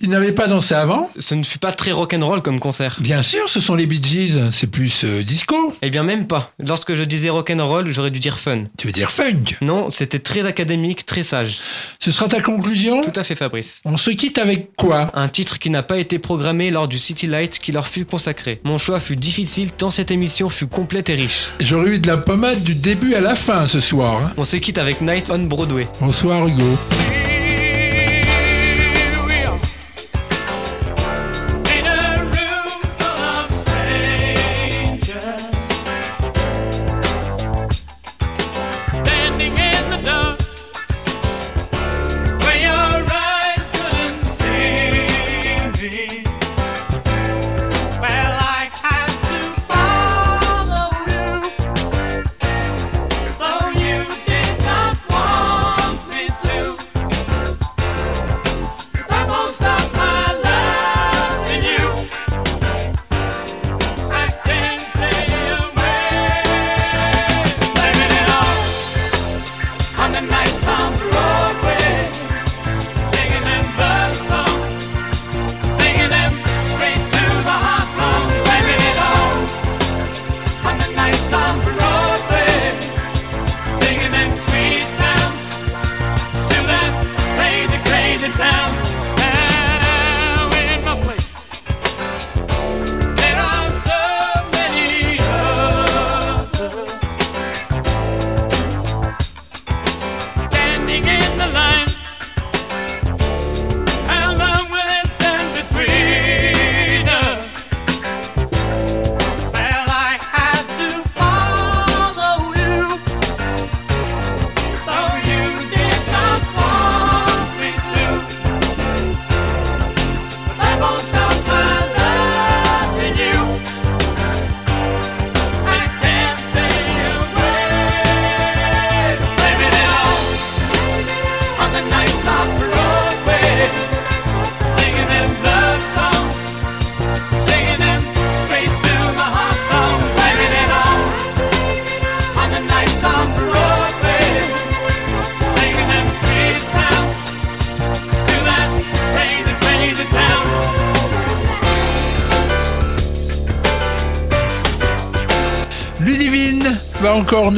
Il 0.00 0.10
n'avait 0.10 0.32
pas 0.32 0.46
dansé 0.46 0.74
avant? 0.74 1.10
Ce 1.18 1.34
ne 1.34 1.42
fut 1.42 1.58
pas 1.58 1.72
très 1.72 1.90
rock'n'roll 1.90 2.42
comme 2.42 2.60
concert. 2.60 2.96
Bien 3.00 3.22
sûr, 3.22 3.48
ce 3.48 3.60
sont 3.60 3.74
les 3.74 3.86
Bee 3.86 4.00
Gees, 4.02 4.50
c'est 4.52 4.68
plus 4.68 5.02
euh, 5.04 5.24
disco. 5.24 5.74
Eh 5.82 5.90
bien 5.90 6.04
même 6.04 6.28
pas. 6.28 6.52
Lorsque 6.60 6.94
je 6.94 7.02
disais 7.02 7.28
rock'n'roll, 7.28 7.90
j'aurais 7.92 8.12
dû 8.12 8.20
dire 8.20 8.38
fun. 8.38 8.64
Tu 8.78 8.86
veux 8.86 8.92
dire 8.92 9.10
funk? 9.10 9.56
Non, 9.60 9.90
c'était 9.90 10.20
très 10.20 10.46
académique, 10.46 11.04
très 11.06 11.24
sage. 11.24 11.58
Ce 11.98 12.10
sera 12.10 12.28
ta 12.28 12.40
conclusion? 12.40 13.02
Tout 13.02 13.18
à 13.18 13.24
fait 13.24 13.34
Fabrice. 13.34 13.80
On 13.84 13.96
se 13.96 14.10
quitte 14.10 14.38
avec 14.38 14.74
quoi? 14.76 15.10
Un 15.14 15.28
titre 15.28 15.58
qui 15.58 15.70
n'a 15.70 15.82
pas 15.82 15.98
été 15.98 16.18
programmé 16.18 16.70
lors 16.70 16.88
du 16.88 16.98
City 16.98 17.26
Light 17.26 17.58
qui 17.58 17.72
leur 17.72 17.86
fut 17.86 18.04
consacré. 18.04 18.60
Mon 18.64 18.78
choix 18.78 19.00
fut 19.00 19.16
difficile 19.16 19.72
tant 19.72 19.90
cette 19.90 20.10
émission 20.10 20.48
fut 20.48 20.66
complète 20.66 21.10
et 21.10 21.14
riche. 21.14 21.48
J'aurais 21.60 21.90
eu 21.90 21.98
de 21.98 22.06
la 22.06 22.16
pommade 22.16 22.62
du 22.62 22.74
début 22.74 23.14
à 23.14 23.20
la 23.20 23.34
fin 23.34 23.66
ce 23.66 23.80
soir. 23.80 24.24
hein. 24.26 24.32
On 24.36 24.44
se 24.44 24.56
quitte 24.56 24.78
avec 24.78 25.00
Night 25.00 25.30
on 25.30 25.38
Broadway. 25.40 25.88
Bonsoir 26.00 26.46
Hugo. 26.46 26.76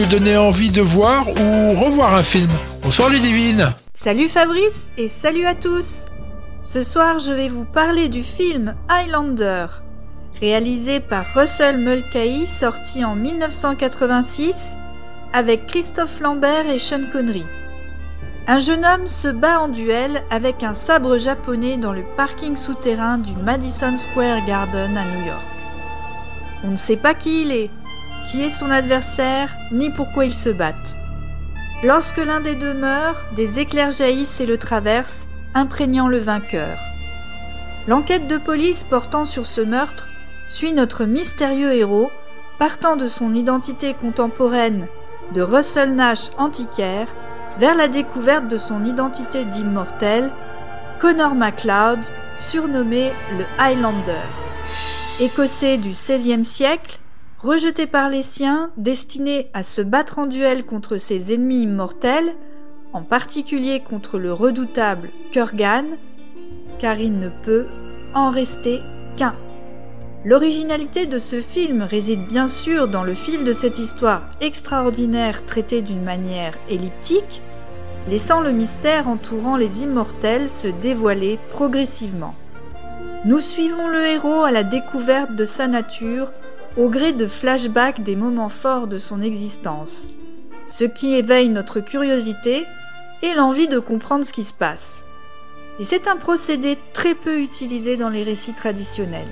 Donner 0.06 0.36
envie 0.36 0.70
de 0.70 0.82
voir 0.82 1.28
ou 1.28 1.68
revoir 1.70 2.14
un 2.14 2.22
film. 2.22 2.50
Bonsoir 2.82 3.08
Ludivine. 3.08 3.70
Salut 3.92 4.28
Fabrice 4.28 4.90
et 4.98 5.08
salut 5.08 5.46
à 5.46 5.54
tous 5.54 6.06
Ce 6.62 6.82
soir 6.82 7.18
je 7.18 7.32
vais 7.32 7.48
vous 7.48 7.64
parler 7.64 8.08
du 8.08 8.22
film 8.22 8.74
Highlander, 8.90 9.66
réalisé 10.40 11.00
par 11.00 11.24
Russell 11.34 11.78
Mulcahy 11.78 12.46
sorti 12.46 13.04
en 13.04 13.14
1986 13.14 14.76
avec 15.32 15.66
Christophe 15.66 16.20
Lambert 16.20 16.68
et 16.68 16.78
Sean 16.78 17.04
Connery. 17.10 17.44
Un 18.46 18.58
jeune 18.58 18.84
homme 18.84 19.06
se 19.06 19.28
bat 19.28 19.60
en 19.60 19.68
duel 19.68 20.22
avec 20.30 20.62
un 20.62 20.74
sabre 20.74 21.16
japonais 21.16 21.78
dans 21.78 21.92
le 21.92 22.04
parking 22.16 22.56
souterrain 22.56 23.16
du 23.16 23.34
Madison 23.36 23.96
Square 23.96 24.44
Garden 24.44 24.96
à 24.98 25.04
New 25.04 25.26
York. 25.26 25.66
On 26.62 26.72
ne 26.72 26.76
sait 26.76 26.96
pas 26.96 27.14
qui 27.14 27.42
il 27.42 27.52
est, 27.52 27.70
qui 28.24 28.42
est 28.42 28.50
son 28.50 28.70
adversaire, 28.70 29.56
ni 29.70 29.90
pourquoi 29.90 30.24
ils 30.24 30.34
se 30.34 30.48
battent. 30.48 30.96
Lorsque 31.82 32.18
l'un 32.18 32.40
des 32.40 32.54
deux 32.54 32.74
meurt, 32.74 33.34
des 33.34 33.60
éclairs 33.60 33.90
jaillissent 33.90 34.40
et 34.40 34.46
le 34.46 34.56
traversent, 34.56 35.28
imprégnant 35.54 36.08
le 36.08 36.18
vainqueur. 36.18 36.78
L'enquête 37.86 38.26
de 38.26 38.38
police 38.38 38.82
portant 38.82 39.24
sur 39.24 39.44
ce 39.44 39.60
meurtre 39.60 40.08
suit 40.48 40.72
notre 40.72 41.04
mystérieux 41.04 41.72
héros 41.72 42.10
partant 42.58 42.96
de 42.96 43.06
son 43.06 43.34
identité 43.34 43.94
contemporaine 43.94 44.88
de 45.34 45.42
Russell 45.42 45.94
Nash 45.94 46.30
antiquaire 46.38 47.08
vers 47.58 47.74
la 47.74 47.88
découverte 47.88 48.48
de 48.48 48.56
son 48.56 48.84
identité 48.84 49.44
d'immortel, 49.44 50.32
Connor 50.98 51.34
MacLeod, 51.34 52.00
surnommé 52.36 53.12
le 53.38 53.44
Highlander. 53.58 54.12
Écossais 55.20 55.78
du 55.78 55.90
XVIe 55.90 56.44
siècle, 56.44 56.98
rejeté 57.44 57.86
par 57.86 58.08
les 58.08 58.22
siens, 58.22 58.70
destiné 58.76 59.50
à 59.52 59.62
se 59.62 59.82
battre 59.82 60.18
en 60.18 60.26
duel 60.26 60.64
contre 60.64 60.96
ses 60.96 61.34
ennemis 61.34 61.62
immortels, 61.62 62.34
en 62.92 63.02
particulier 63.02 63.80
contre 63.80 64.18
le 64.18 64.32
redoutable 64.32 65.10
Kurgan, 65.30 65.84
car 66.78 66.98
il 66.98 67.18
ne 67.18 67.28
peut 67.28 67.66
en 68.14 68.30
rester 68.30 68.80
qu'un. 69.16 69.34
L'originalité 70.24 71.04
de 71.04 71.18
ce 71.18 71.36
film 71.36 71.82
réside 71.82 72.26
bien 72.26 72.48
sûr 72.48 72.88
dans 72.88 73.04
le 73.04 73.12
fil 73.12 73.44
de 73.44 73.52
cette 73.52 73.78
histoire 73.78 74.26
extraordinaire 74.40 75.44
traitée 75.44 75.82
d'une 75.82 76.02
manière 76.02 76.54
elliptique, 76.70 77.42
laissant 78.08 78.40
le 78.40 78.52
mystère 78.52 79.08
entourant 79.08 79.56
les 79.56 79.82
immortels 79.82 80.48
se 80.48 80.68
dévoiler 80.68 81.38
progressivement. 81.50 82.34
Nous 83.26 83.38
suivons 83.38 83.88
le 83.88 84.06
héros 84.06 84.44
à 84.44 84.50
la 84.50 84.62
découverte 84.62 85.34
de 85.34 85.44
sa 85.44 85.66
nature 85.66 86.30
au 86.76 86.88
gré 86.88 87.12
de 87.12 87.26
flashbacks 87.26 88.02
des 88.02 88.16
moments 88.16 88.48
forts 88.48 88.88
de 88.88 88.98
son 88.98 89.20
existence, 89.20 90.08
ce 90.66 90.84
qui 90.84 91.14
éveille 91.14 91.48
notre 91.48 91.80
curiosité 91.80 92.64
et 93.22 93.34
l'envie 93.34 93.68
de 93.68 93.78
comprendre 93.78 94.24
ce 94.24 94.32
qui 94.32 94.42
se 94.42 94.54
passe. 94.54 95.04
Et 95.78 95.84
c'est 95.84 96.08
un 96.08 96.16
procédé 96.16 96.76
très 96.92 97.14
peu 97.14 97.40
utilisé 97.40 97.96
dans 97.96 98.10
les 98.10 98.22
récits 98.22 98.54
traditionnels. 98.54 99.30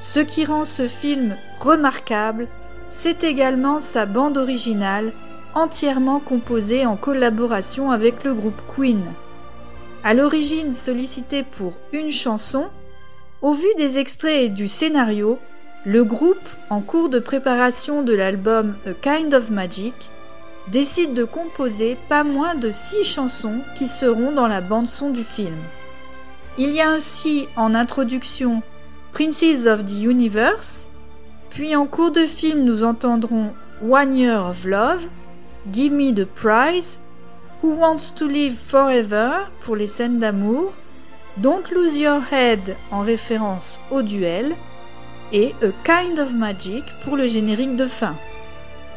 Ce 0.00 0.20
qui 0.20 0.44
rend 0.44 0.64
ce 0.64 0.86
film 0.86 1.36
remarquable, 1.60 2.48
c'est 2.88 3.24
également 3.24 3.80
sa 3.80 4.04
bande 4.04 4.36
originale, 4.36 5.12
entièrement 5.54 6.20
composée 6.20 6.84
en 6.84 6.96
collaboration 6.96 7.90
avec 7.90 8.24
le 8.24 8.34
groupe 8.34 8.60
Queen. 8.74 9.02
À 10.02 10.12
l'origine 10.12 10.72
sollicité 10.72 11.42
pour 11.42 11.74
une 11.92 12.10
chanson, 12.10 12.68
au 13.40 13.52
vu 13.52 13.68
des 13.78 13.98
extraits 13.98 14.44
et 14.44 14.48
du 14.48 14.68
scénario, 14.68 15.38
le 15.86 16.02
groupe, 16.02 16.48
en 16.70 16.80
cours 16.80 17.10
de 17.10 17.18
préparation 17.18 18.02
de 18.02 18.14
l'album 18.14 18.74
A 18.86 18.94
Kind 18.94 19.34
of 19.34 19.50
Magic, 19.50 20.10
décide 20.68 21.12
de 21.12 21.24
composer 21.24 21.98
pas 22.08 22.24
moins 22.24 22.54
de 22.54 22.70
six 22.70 23.04
chansons 23.04 23.60
qui 23.76 23.86
seront 23.86 24.32
dans 24.32 24.46
la 24.46 24.62
bande-son 24.62 25.10
du 25.10 25.22
film. 25.22 25.56
Il 26.56 26.70
y 26.70 26.80
a 26.80 26.88
ainsi 26.88 27.48
en 27.56 27.74
introduction 27.74 28.62
Princes 29.12 29.66
of 29.66 29.84
the 29.84 30.02
Universe, 30.02 30.88
puis 31.50 31.76
en 31.76 31.86
cours 31.86 32.10
de 32.10 32.24
film 32.24 32.64
nous 32.64 32.82
entendrons 32.82 33.52
One 33.86 34.16
Year 34.16 34.46
of 34.46 34.64
Love, 34.64 35.08
Give 35.70 35.92
Me 35.92 36.14
the 36.14 36.24
Prize, 36.24 36.98
Who 37.62 37.74
Wants 37.76 38.14
to 38.16 38.26
Live 38.26 38.56
Forever 38.56 39.50
pour 39.60 39.76
les 39.76 39.86
scènes 39.86 40.18
d'amour, 40.18 40.72
Don't 41.36 41.64
Lose 41.74 41.98
Your 41.98 42.22
Head 42.32 42.76
en 42.90 43.02
référence 43.02 43.80
au 43.90 44.02
duel, 44.02 44.54
et 45.34 45.52
A 45.62 45.66
Kind 45.82 46.20
of 46.20 46.32
Magic 46.32 46.84
pour 47.02 47.16
le 47.16 47.26
générique 47.26 47.76
de 47.76 47.86
fin. 47.86 48.16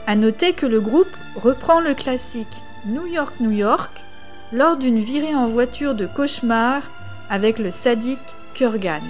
À 0.05 0.15
noter 0.15 0.53
que 0.53 0.67
le 0.67 0.79
groupe 0.79 1.17
reprend 1.35 1.81
le 1.81 1.95
classique 1.95 2.47
New 2.85 3.07
York, 3.07 3.33
New 3.39 3.51
York 3.51 4.05
lors 4.53 4.77
d'une 4.77 4.99
virée 4.99 5.33
en 5.35 5.47
voiture 5.47 5.95
de 5.95 6.05
cauchemar 6.05 6.83
avec 7.29 7.57
le 7.57 7.71
sadique 7.71 8.19
Kurgan. 8.53 9.01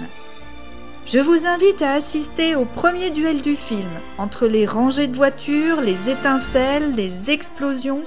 Je 1.05 1.19
vous 1.19 1.45
invite 1.45 1.81
à 1.81 1.91
assister 1.91 2.55
au 2.55 2.63
premier 2.63 3.11
duel 3.11 3.41
du 3.41 3.55
film, 3.55 3.89
entre 4.17 4.47
les 4.47 4.65
rangées 4.65 5.07
de 5.07 5.13
voitures, 5.13 5.81
les 5.81 6.09
étincelles, 6.09 6.95
les 6.95 7.29
explosions, 7.29 8.03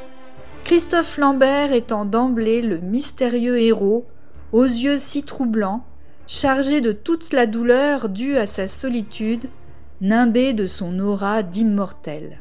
Christophe 0.64 1.18
Lambert 1.18 1.72
étant 1.72 2.04
d'emblée 2.04 2.62
le 2.62 2.78
mystérieux 2.78 3.58
héros, 3.58 4.06
aux 4.52 4.64
yeux 4.64 4.98
si 4.98 5.22
troublants, 5.22 5.84
chargé 6.30 6.80
de 6.80 6.92
toute 6.92 7.32
la 7.32 7.46
douleur 7.46 8.08
due 8.08 8.36
à 8.36 8.46
sa 8.46 8.68
solitude, 8.68 9.50
nimbé 10.00 10.52
de 10.52 10.64
son 10.64 11.00
aura 11.00 11.42
d'immortel. 11.42 12.38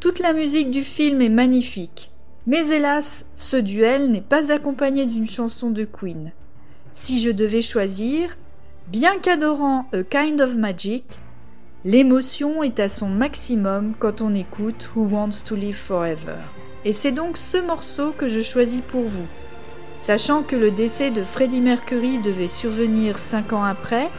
Toute 0.00 0.20
la 0.20 0.32
musique 0.32 0.70
du 0.70 0.80
film 0.80 1.20
est 1.20 1.28
magnifique, 1.28 2.10
mais 2.46 2.66
hélas, 2.70 3.26
ce 3.34 3.58
duel 3.58 4.10
n'est 4.10 4.22
pas 4.22 4.50
accompagné 4.50 5.04
d'une 5.04 5.28
chanson 5.28 5.68
de 5.70 5.84
Queen. 5.84 6.32
Si 6.92 7.20
je 7.20 7.30
devais 7.30 7.62
choisir, 7.62 8.34
Bien 8.88 9.18
qu'adorant 9.18 9.86
A 9.94 10.02
Kind 10.02 10.42
of 10.42 10.56
Magic, 10.56 11.04
l'émotion 11.86 12.62
est 12.62 12.78
à 12.80 12.88
son 12.90 13.08
maximum 13.08 13.94
quand 13.98 14.20
on 14.20 14.34
écoute 14.34 14.90
Who 14.94 15.08
Wants 15.08 15.42
to 15.46 15.56
Live 15.56 15.76
Forever. 15.76 16.36
Et 16.84 16.92
c'est 16.92 17.12
donc 17.12 17.38
ce 17.38 17.56
morceau 17.56 18.12
que 18.12 18.28
je 18.28 18.42
choisis 18.42 18.82
pour 18.86 19.04
vous. 19.04 19.26
Sachant 20.06 20.42
que 20.42 20.54
le 20.54 20.70
décès 20.70 21.10
de 21.10 21.22
Freddie 21.22 21.62
Mercury 21.62 22.18
devait 22.18 22.46
survenir 22.46 23.18
5 23.18 23.54
ans 23.54 23.64
après, 23.64 24.10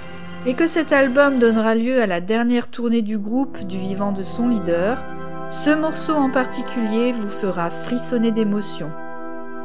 et 0.48 0.56
que 0.56 0.66
cet 0.66 0.92
album 0.92 1.38
donnera 1.38 1.76
lieu 1.76 2.02
à 2.02 2.08
la 2.08 2.22
dernière 2.22 2.70
tournée 2.70 3.04
du 3.04 3.20
groupe 3.20 3.68
du 3.68 3.78
vivant 3.78 4.12
de 4.12 4.24
son 4.24 4.48
leader, 4.48 5.06
ce 5.48 5.70
morceau 5.80 6.16
en 6.16 6.32
particulier 6.32 7.12
vous 7.12 7.30
fera 7.30 7.70
frissonner 7.70 8.32
d'émotion. 8.32 8.90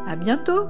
À 0.07 0.14
bientôt! 0.14 0.66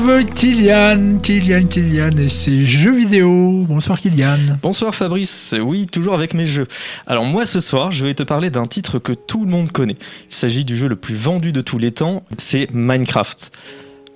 Retrouve 0.00 0.24
Kylian, 0.34 1.18
Kylian, 1.18 1.66
Kylian 1.66 2.16
et 2.16 2.28
ses 2.28 2.64
jeux 2.64 2.94
vidéo. 2.94 3.64
Bonsoir 3.68 4.00
Kylian. 4.00 4.56
Bonsoir 4.62 4.94
Fabrice, 4.94 5.54
oui, 5.60 5.86
toujours 5.86 6.14
avec 6.14 6.32
mes 6.32 6.46
jeux. 6.46 6.66
Alors 7.06 7.24
moi 7.24 7.44
ce 7.44 7.60
soir, 7.60 7.92
je 7.92 8.06
vais 8.06 8.14
te 8.14 8.22
parler 8.22 8.50
d'un 8.50 8.66
titre 8.66 8.98
que 8.98 9.12
tout 9.12 9.44
le 9.44 9.50
monde 9.50 9.72
connaît. 9.72 9.96
Il 10.30 10.34
s'agit 10.34 10.64
du 10.64 10.76
jeu 10.76 10.88
le 10.88 10.96
plus 10.96 11.14
vendu 11.14 11.52
de 11.52 11.60
tous 11.60 11.78
les 11.78 11.92
temps, 11.92 12.24
c'est 12.38 12.68
Minecraft. 12.72 13.50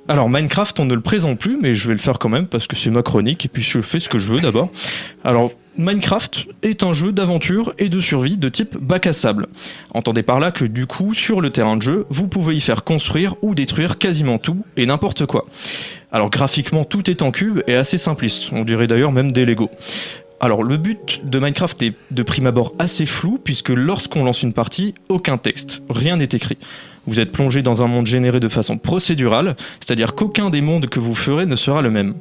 Alors 0.06 0.28
Minecraft, 0.28 0.80
on 0.80 0.84
ne 0.84 0.94
le 0.94 1.00
présente 1.00 1.38
plus, 1.38 1.56
mais 1.60 1.74
je 1.74 1.88
vais 1.88 1.94
le 1.94 2.00
faire 2.00 2.18
quand 2.18 2.28
même 2.28 2.46
parce 2.46 2.66
que 2.66 2.76
c'est 2.76 2.90
ma 2.90 3.02
chronique 3.02 3.46
et 3.46 3.48
puis 3.48 3.62
je 3.62 3.80
fais 3.80 4.00
ce 4.00 4.10
que 4.10 4.18
je 4.18 4.26
veux 4.26 4.38
d'abord. 4.38 4.70
Alors 5.24 5.50
Minecraft 5.78 6.46
est 6.62 6.82
un 6.82 6.92
jeu 6.92 7.10
d'aventure 7.10 7.72
et 7.78 7.88
de 7.88 8.00
survie 8.02 8.36
de 8.36 8.50
type 8.50 8.76
bac 8.76 9.06
à 9.06 9.14
sable. 9.14 9.46
Entendez 9.94 10.22
par 10.22 10.40
là 10.40 10.50
que 10.50 10.66
du 10.66 10.86
coup, 10.86 11.14
sur 11.14 11.40
le 11.40 11.48
terrain 11.48 11.76
de 11.76 11.82
jeu, 11.82 12.06
vous 12.10 12.28
pouvez 12.28 12.54
y 12.54 12.60
faire 12.60 12.84
construire 12.84 13.34
ou 13.40 13.54
détruire 13.54 13.96
quasiment 13.96 14.36
tout 14.36 14.64
et 14.76 14.84
n'importe 14.84 15.24
quoi. 15.24 15.46
Alors 16.12 16.28
graphiquement, 16.28 16.84
tout 16.84 17.10
est 17.10 17.22
en 17.22 17.30
cube 17.30 17.62
et 17.66 17.74
assez 17.74 17.96
simpliste, 17.96 18.50
on 18.52 18.64
dirait 18.64 18.86
d'ailleurs 18.86 19.10
même 19.10 19.32
des 19.32 19.46
Lego. 19.46 19.70
Alors 20.38 20.62
le 20.62 20.76
but 20.76 21.22
de 21.24 21.38
Minecraft 21.38 21.80
est 21.80 21.94
de 22.10 22.22
prime 22.22 22.46
abord 22.46 22.74
assez 22.78 23.06
flou 23.06 23.40
puisque 23.42 23.70
lorsqu'on 23.70 24.22
lance 24.24 24.42
une 24.42 24.52
partie, 24.52 24.92
aucun 25.08 25.38
texte, 25.38 25.82
rien 25.88 26.18
n'est 26.18 26.24
écrit. 26.24 26.58
Vous 27.06 27.20
êtes 27.20 27.32
plongé 27.32 27.62
dans 27.62 27.82
un 27.82 27.86
monde 27.86 28.06
généré 28.06 28.40
de 28.40 28.48
façon 28.48 28.78
procédurale, 28.78 29.56
c'est-à-dire 29.80 30.14
qu'aucun 30.14 30.48
des 30.48 30.60
mondes 30.60 30.86
que 30.86 31.00
vous 31.00 31.14
ferez 31.14 31.44
ne 31.44 31.56
sera 31.56 31.82
le 31.82 31.90
même. 31.90 32.14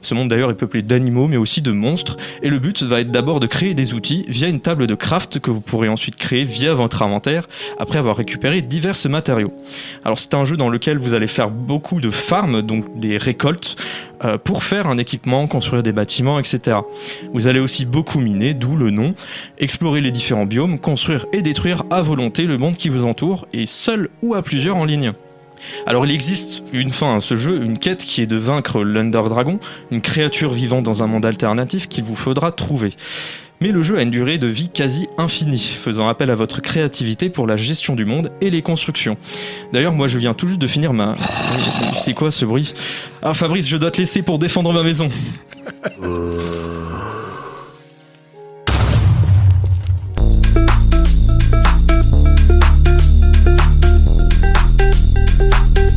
Ce 0.00 0.14
monde 0.14 0.28
d'ailleurs 0.28 0.50
est 0.50 0.54
peuplé 0.54 0.82
d'animaux 0.82 1.26
mais 1.26 1.36
aussi 1.36 1.60
de 1.60 1.72
monstres, 1.72 2.16
et 2.42 2.48
le 2.48 2.58
but 2.58 2.82
va 2.82 3.00
être 3.00 3.10
d'abord 3.10 3.40
de 3.40 3.46
créer 3.46 3.74
des 3.74 3.94
outils 3.94 4.24
via 4.28 4.48
une 4.48 4.60
table 4.60 4.86
de 4.86 4.94
craft 4.94 5.40
que 5.40 5.50
vous 5.50 5.60
pourrez 5.60 5.88
ensuite 5.88 6.16
créer 6.16 6.44
via 6.44 6.74
votre 6.74 7.02
inventaire 7.02 7.48
après 7.78 7.98
avoir 7.98 8.16
récupéré 8.16 8.62
divers 8.62 8.96
matériaux. 9.08 9.52
Alors 10.04 10.18
c'est 10.18 10.34
un 10.34 10.44
jeu 10.44 10.56
dans 10.56 10.68
lequel 10.68 10.98
vous 10.98 11.14
allez 11.14 11.26
faire 11.26 11.50
beaucoup 11.50 12.00
de 12.00 12.10
farms, 12.10 12.62
donc 12.62 12.98
des 12.98 13.16
récoltes, 13.16 13.76
euh, 14.24 14.38
pour 14.38 14.62
faire 14.62 14.88
un 14.88 14.98
équipement, 14.98 15.46
construire 15.46 15.82
des 15.82 15.92
bâtiments, 15.92 16.38
etc. 16.38 16.78
Vous 17.32 17.46
allez 17.46 17.60
aussi 17.60 17.84
beaucoup 17.84 18.20
miner, 18.20 18.54
d'où 18.54 18.76
le 18.76 18.90
nom, 18.90 19.14
explorer 19.58 20.00
les 20.00 20.10
différents 20.10 20.46
biomes, 20.46 20.78
construire 20.78 21.26
et 21.32 21.42
détruire 21.42 21.84
à 21.90 22.02
volonté 22.02 22.44
le 22.44 22.58
monde 22.58 22.76
qui 22.76 22.88
vous 22.88 23.04
entoure, 23.04 23.46
et 23.52 23.66
seul 23.66 24.08
ou 24.22 24.34
à 24.34 24.42
plusieurs 24.42 24.76
en 24.76 24.84
ligne. 24.84 25.12
Alors 25.86 26.06
il 26.06 26.12
existe 26.12 26.62
une 26.72 26.92
fin 26.92 27.16
à 27.16 27.20
ce 27.20 27.36
jeu, 27.36 27.62
une 27.62 27.78
quête 27.78 28.04
qui 28.04 28.22
est 28.22 28.26
de 28.26 28.36
vaincre 28.36 28.82
l'Under 28.82 29.22
Dragon, 29.28 29.58
une 29.90 30.00
créature 30.00 30.52
vivant 30.52 30.82
dans 30.82 31.02
un 31.02 31.06
monde 31.06 31.26
alternatif 31.26 31.88
qu'il 31.88 32.04
vous 32.04 32.16
faudra 32.16 32.52
trouver. 32.52 32.94
Mais 33.60 33.72
le 33.72 33.82
jeu 33.82 33.98
a 33.98 34.02
une 34.02 34.10
durée 34.10 34.38
de 34.38 34.46
vie 34.46 34.68
quasi 34.68 35.08
infinie, 35.18 35.58
faisant 35.58 36.06
appel 36.06 36.30
à 36.30 36.36
votre 36.36 36.62
créativité 36.62 37.28
pour 37.28 37.44
la 37.44 37.56
gestion 37.56 37.96
du 37.96 38.04
monde 38.04 38.30
et 38.40 38.50
les 38.50 38.62
constructions. 38.62 39.16
D'ailleurs, 39.72 39.94
moi 39.94 40.06
je 40.06 40.16
viens 40.16 40.32
tout 40.32 40.46
juste 40.46 40.60
de 40.60 40.68
finir 40.68 40.92
ma... 40.92 41.16
C'est 41.92 42.14
quoi 42.14 42.30
ce 42.30 42.44
bruit? 42.44 42.72
Ah 43.20 43.34
Fabrice, 43.34 43.66
je 43.66 43.76
dois 43.76 43.90
te 43.90 43.98
laisser 43.98 44.22
pour 44.22 44.38
défendre 44.38 44.72
ma 44.72 44.84
maison. 44.84 45.08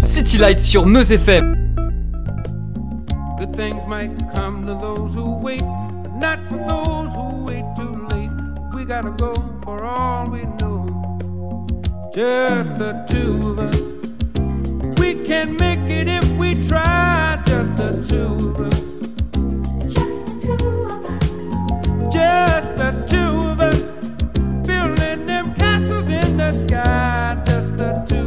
City 0.05 0.39
Lights 0.39 0.59
sur 0.61 0.87
Meuse 0.87 1.11
FM. 1.11 1.75
Good 3.37 3.55
things 3.55 3.87
might 3.87 4.11
come 4.33 4.65
to 4.65 4.73
those 4.73 5.13
who 5.13 5.39
wait, 5.43 5.61
but 5.61 6.00
not 6.21 6.39
for 6.49 6.57
those 6.69 7.11
who 7.15 7.43
wait 7.45 7.65
too 7.75 7.93
late. 8.11 8.29
We 8.75 8.85
gotta 8.85 9.09
go 9.09 9.33
for 9.63 9.83
all 9.83 10.29
we 10.29 10.43
know. 10.61 10.85
Just 12.13 12.77
the 12.77 12.93
two 13.09 13.49
of 13.49 13.59
us. 13.59 13.81
We 14.99 15.25
can 15.25 15.57
make 15.57 15.79
it 15.89 16.07
if 16.07 16.29
we 16.37 16.49
try. 16.67 17.41
Just 17.47 17.75
the 17.75 17.91
two 18.07 18.49
of 18.49 18.59
us. 18.67 18.79
Just 22.13 22.69
the 22.81 22.91
two 23.09 23.31
of 23.49 23.59
us. 23.59 23.81
Building 24.67 25.25
them 25.25 25.55
castles 25.55 26.07
in 26.07 26.37
the 26.37 26.53
sky. 26.53 27.41
Just 27.47 27.77
the 27.77 28.05
two 28.07 28.20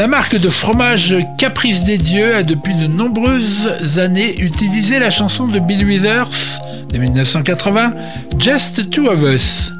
La 0.00 0.06
marque 0.06 0.36
de 0.36 0.48
fromage 0.48 1.14
Caprice 1.36 1.84
des 1.84 1.98
Dieux 1.98 2.34
a 2.34 2.42
depuis 2.42 2.74
de 2.74 2.86
nombreuses 2.86 3.98
années 3.98 4.34
utilisé 4.40 4.98
la 4.98 5.10
chanson 5.10 5.46
de 5.46 5.58
Bill 5.58 5.84
Withers 5.84 6.62
de 6.90 6.96
1980, 6.96 7.92
Just 8.38 8.88
Two 8.88 9.08
of 9.08 9.20
Us. 9.22 9.74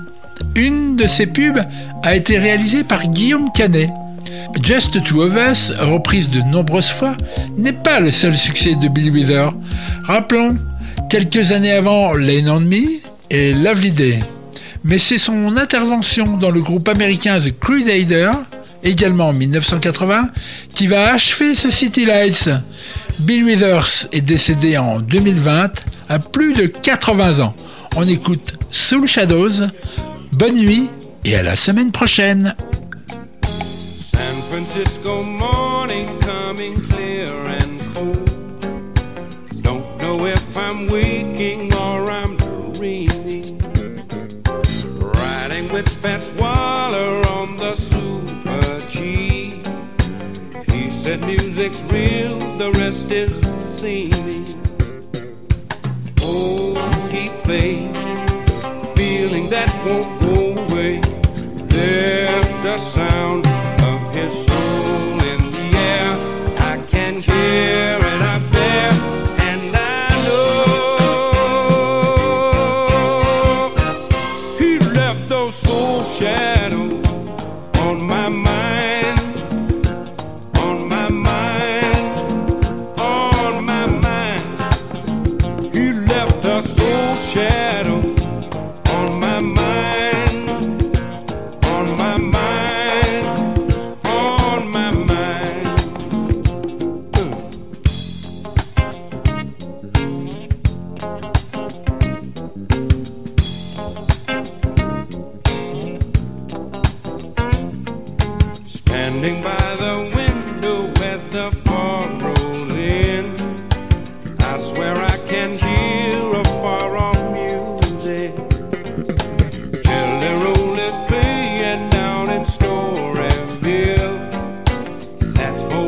Une 0.56 0.94
de 0.96 1.06
ces 1.06 1.26
pubs 1.26 1.64
a 2.02 2.14
été 2.14 2.36
réalisée 2.36 2.84
par 2.84 3.08
Guillaume 3.08 3.50
Canet. 3.54 3.88
Just 4.62 5.02
Two 5.04 5.22
of 5.22 5.34
Us, 5.36 5.72
reprise 5.78 6.28
de 6.28 6.42
nombreuses 6.42 6.90
fois, 6.90 7.16
n'est 7.56 7.72
pas 7.72 7.98
le 7.98 8.10
seul 8.10 8.36
succès 8.36 8.74
de 8.74 8.88
Bill 8.88 9.12
Withers. 9.12 9.54
Rappelons, 10.04 10.58
quelques 11.08 11.50
années 11.50 11.72
avant 11.72 12.12
Lane 12.12 12.50
on 12.50 12.60
Me 12.60 13.00
et 13.30 13.54
Lovely 13.54 13.92
Day. 13.92 14.18
Mais 14.84 14.98
c'est 14.98 15.16
son 15.16 15.56
intervention 15.56 16.36
dans 16.36 16.50
le 16.50 16.60
groupe 16.60 16.90
américain 16.90 17.40
The 17.40 17.58
Crusader, 17.58 18.32
également 18.82 19.28
en 19.28 19.32
1980, 19.32 20.30
qui 20.74 20.86
va 20.86 21.12
achever 21.12 21.54
ce 21.54 21.70
City 21.70 22.04
Lights. 22.04 22.50
Bill 23.20 23.44
Withers 23.44 24.08
est 24.12 24.22
décédé 24.22 24.78
en 24.78 25.00
2020 25.00 25.70
à 26.08 26.18
plus 26.18 26.54
de 26.54 26.66
80 26.66 27.40
ans. 27.40 27.54
On 27.96 28.06
écoute 28.08 28.56
Soul 28.70 29.06
Shadows. 29.06 29.66
Bonne 30.32 30.56
nuit 30.56 30.88
et 31.24 31.36
à 31.36 31.42
la 31.42 31.56
semaine 31.56 31.92
prochaine. 31.92 32.54
Real, 51.92 52.38
the 52.58 52.70
rest 52.78 53.10
is 53.12 53.32
seeming. 53.60 54.44
Oh, 56.20 56.74
keep 57.10 57.32
faith, 57.46 57.96
feeling 58.96 59.50
that 59.50 59.70
won't 59.84 60.20
go 60.20 60.62
away. 60.64 61.00
There's 61.68 62.48
the 62.62 62.78
sound 62.78 63.49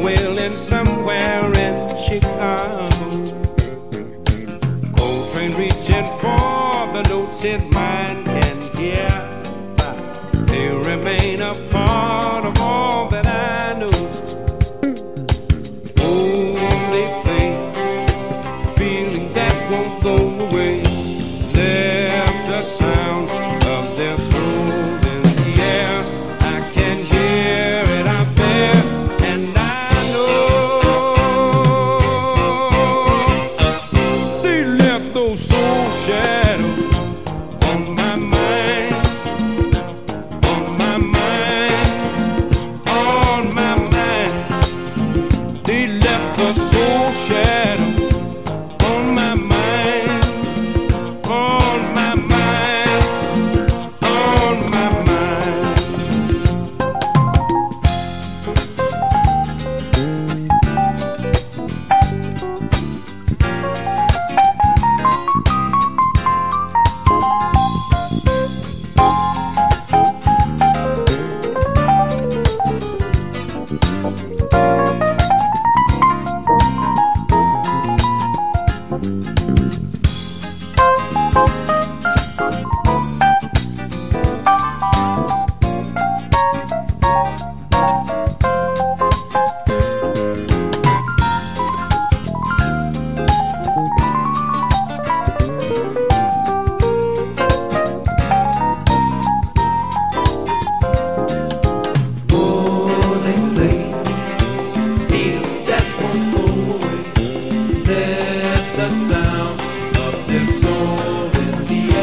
wailing 0.02 0.52
somewhere 0.52 1.46
in 1.52 1.88
Chicago. 1.96 2.88
Cold 4.96 5.32
train 5.32 5.54
reaching 5.56 6.04
for 6.20 6.92
the 6.92 7.02
notes 7.08 7.44
in 7.44 7.70
my 7.70 7.81